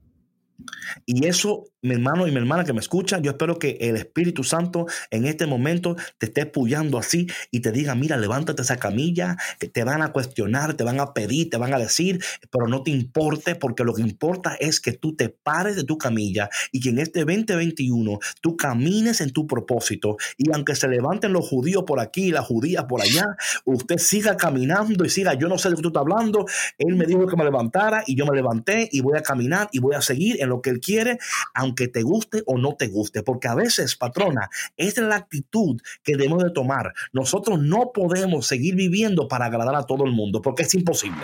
[1.06, 4.44] Y eso, mi hermano y mi hermana que me escuchan, yo espero que el Espíritu
[4.44, 9.38] Santo en este momento te esté apoyando así y te diga, mira, levántate esa camilla,
[9.60, 12.82] que te van a cuestionar, te van a pedir, te van a decir, pero no
[12.82, 16.80] te importe porque lo que importa es que tú te pares de tu camilla y
[16.80, 20.18] que en este 2021 tú camines en tu propósito.
[20.38, 23.26] Y aunque se levanten los judíos por aquí y las judías por allá,
[23.66, 26.46] usted siga caminando y siga, yo no sé de qué tú estás hablando,
[26.78, 29.80] él me dijo que me levantara y yo me levanté y voy a caminar y
[29.80, 31.20] voy a seguir lo que Él quiere,
[31.54, 33.24] aunque te guste o no te guste.
[33.24, 36.94] Porque a veces, patrona, esa es la actitud que debemos de tomar.
[37.14, 41.24] Nosotros no podemos seguir viviendo para agradar a todo el mundo, porque es imposible.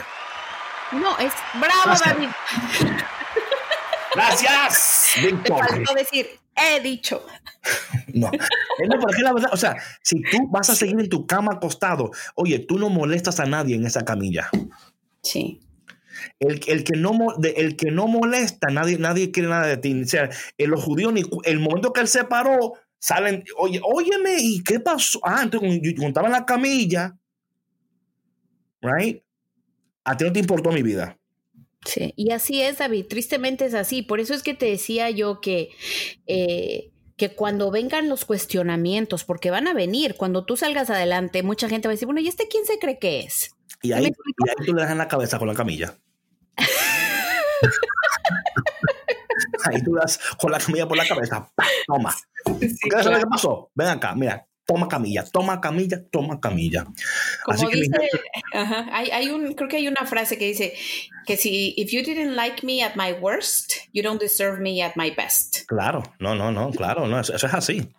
[0.91, 2.29] No, es bravo, David.
[4.13, 5.13] Gracias.
[5.43, 7.25] Te faltó decir, he dicho.
[8.13, 11.53] No, no, porque la verdad, o sea, si tú vas a seguir en tu cama
[11.53, 14.49] acostado, oye, tú no molestas a nadie en esa camilla.
[15.21, 15.61] Sí.
[16.39, 17.11] El, que no,
[17.43, 20.01] el que no molesta, nadie, nadie quiere nada de ti.
[20.01, 21.13] O sea, en los judíos,
[21.43, 25.19] el momento que él se paró, salen, oye, óyeme, ¿y qué pasó?
[25.23, 27.17] Ah, entonces en la camilla,
[28.81, 29.23] right?
[30.03, 31.17] A ti no te importó mi vida.
[31.85, 33.07] Sí, y así es, David.
[33.09, 34.03] Tristemente es así.
[34.03, 35.69] Por eso es que te decía yo que,
[36.27, 41.69] eh, que cuando vengan los cuestionamientos, porque van a venir, cuando tú salgas adelante, mucha
[41.69, 43.55] gente va a decir, bueno, ¿y este quién se cree que es?
[43.81, 45.97] Y ahí, y ahí tú le das en la cabeza con la camilla.
[49.65, 51.47] ahí tú das con la camilla por la cabeza.
[51.87, 52.15] Toma.
[52.59, 53.71] ¿Qué qué pasó?
[53.75, 56.85] Ven acá, mira, toma camilla, toma camilla, toma camilla.
[57.43, 57.91] Como dice,
[58.53, 60.73] hay, un, creo que hay una frase que dice
[61.25, 64.93] que si, if you didn't like me at my worst, you don't deserve me at
[64.95, 65.67] my best.
[65.67, 67.89] Claro, no, no, no, claro, no, eso, es así.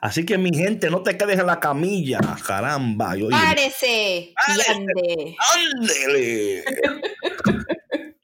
[0.00, 3.14] Así que mi gente, no te quedes en la camilla, caramba.
[3.30, 4.34] Párese,
[4.68, 5.36] ande.
[5.54, 6.64] Ándele.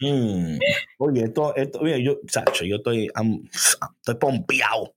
[0.01, 0.59] Mm.
[0.99, 3.11] Oye, esto, esto, oye, yo, Sacho, yo estoy,
[4.01, 4.95] estoy pompeado.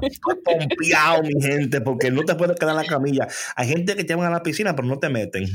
[0.00, 3.28] Estoy pompeado, mi gente, porque no te puedes quedar en la camilla.
[3.56, 5.46] Hay gente que te van a la piscina, pero no te meten.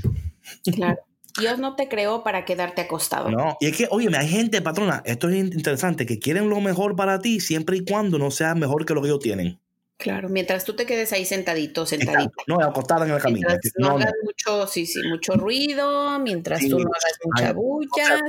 [0.75, 0.99] Claro.
[1.39, 3.29] Dios no te creó para quedarte acostado.
[3.29, 6.95] No, y es que, oye, hay gente, patrona, esto es interesante, que quieren lo mejor
[6.95, 9.59] para ti siempre y cuando no sea mejor que lo que ellos tienen.
[9.97, 12.33] Claro, mientras tú te quedes ahí sentadito, sentadito.
[12.47, 13.57] No, acostada en la camilla.
[13.77, 18.21] no, hagas mucho, sí, sí, mucho ruido, mientras tú no hagas mucha bulla.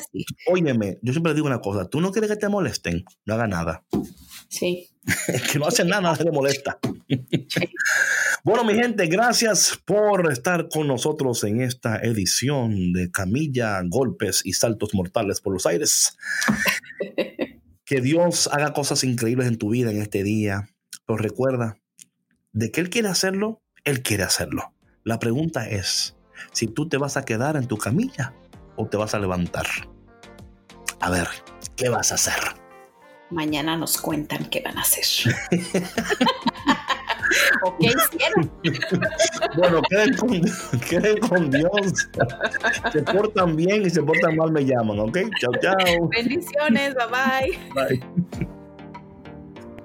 [0.46, 3.84] Óyeme, yo siempre digo una cosa, tú no quieres que te molesten, no haga nada.
[4.48, 4.90] Sí.
[5.52, 6.78] que no hacen nada, nada se le molesta.
[8.44, 14.52] bueno, mi gente, gracias por estar con nosotros en esta edición de Camilla, Golpes y
[14.52, 16.16] Saltos Mortales por los Aires.
[17.84, 20.70] que Dios haga cosas increíbles en tu vida en este día
[21.06, 21.78] pero recuerda,
[22.52, 24.72] de que Él quiere hacerlo, Él quiere hacerlo.
[25.04, 26.16] La pregunta es,
[26.52, 28.34] si tú te vas a quedar en tu camilla
[28.76, 29.66] o te vas a levantar.
[31.00, 31.28] A ver,
[31.76, 32.34] ¿qué vas a hacer?
[33.30, 35.34] Mañana nos cuentan qué van a hacer.
[37.62, 38.50] ¿O qué hicieron?
[39.56, 40.40] bueno, queden con,
[40.88, 42.08] queden con, Dios.
[42.92, 45.18] Se portan bien y se portan mal, me llaman, ¿ok?
[45.40, 46.08] Chao, chao.
[46.08, 47.58] Bendiciones, bye bye.
[47.74, 48.56] Bye.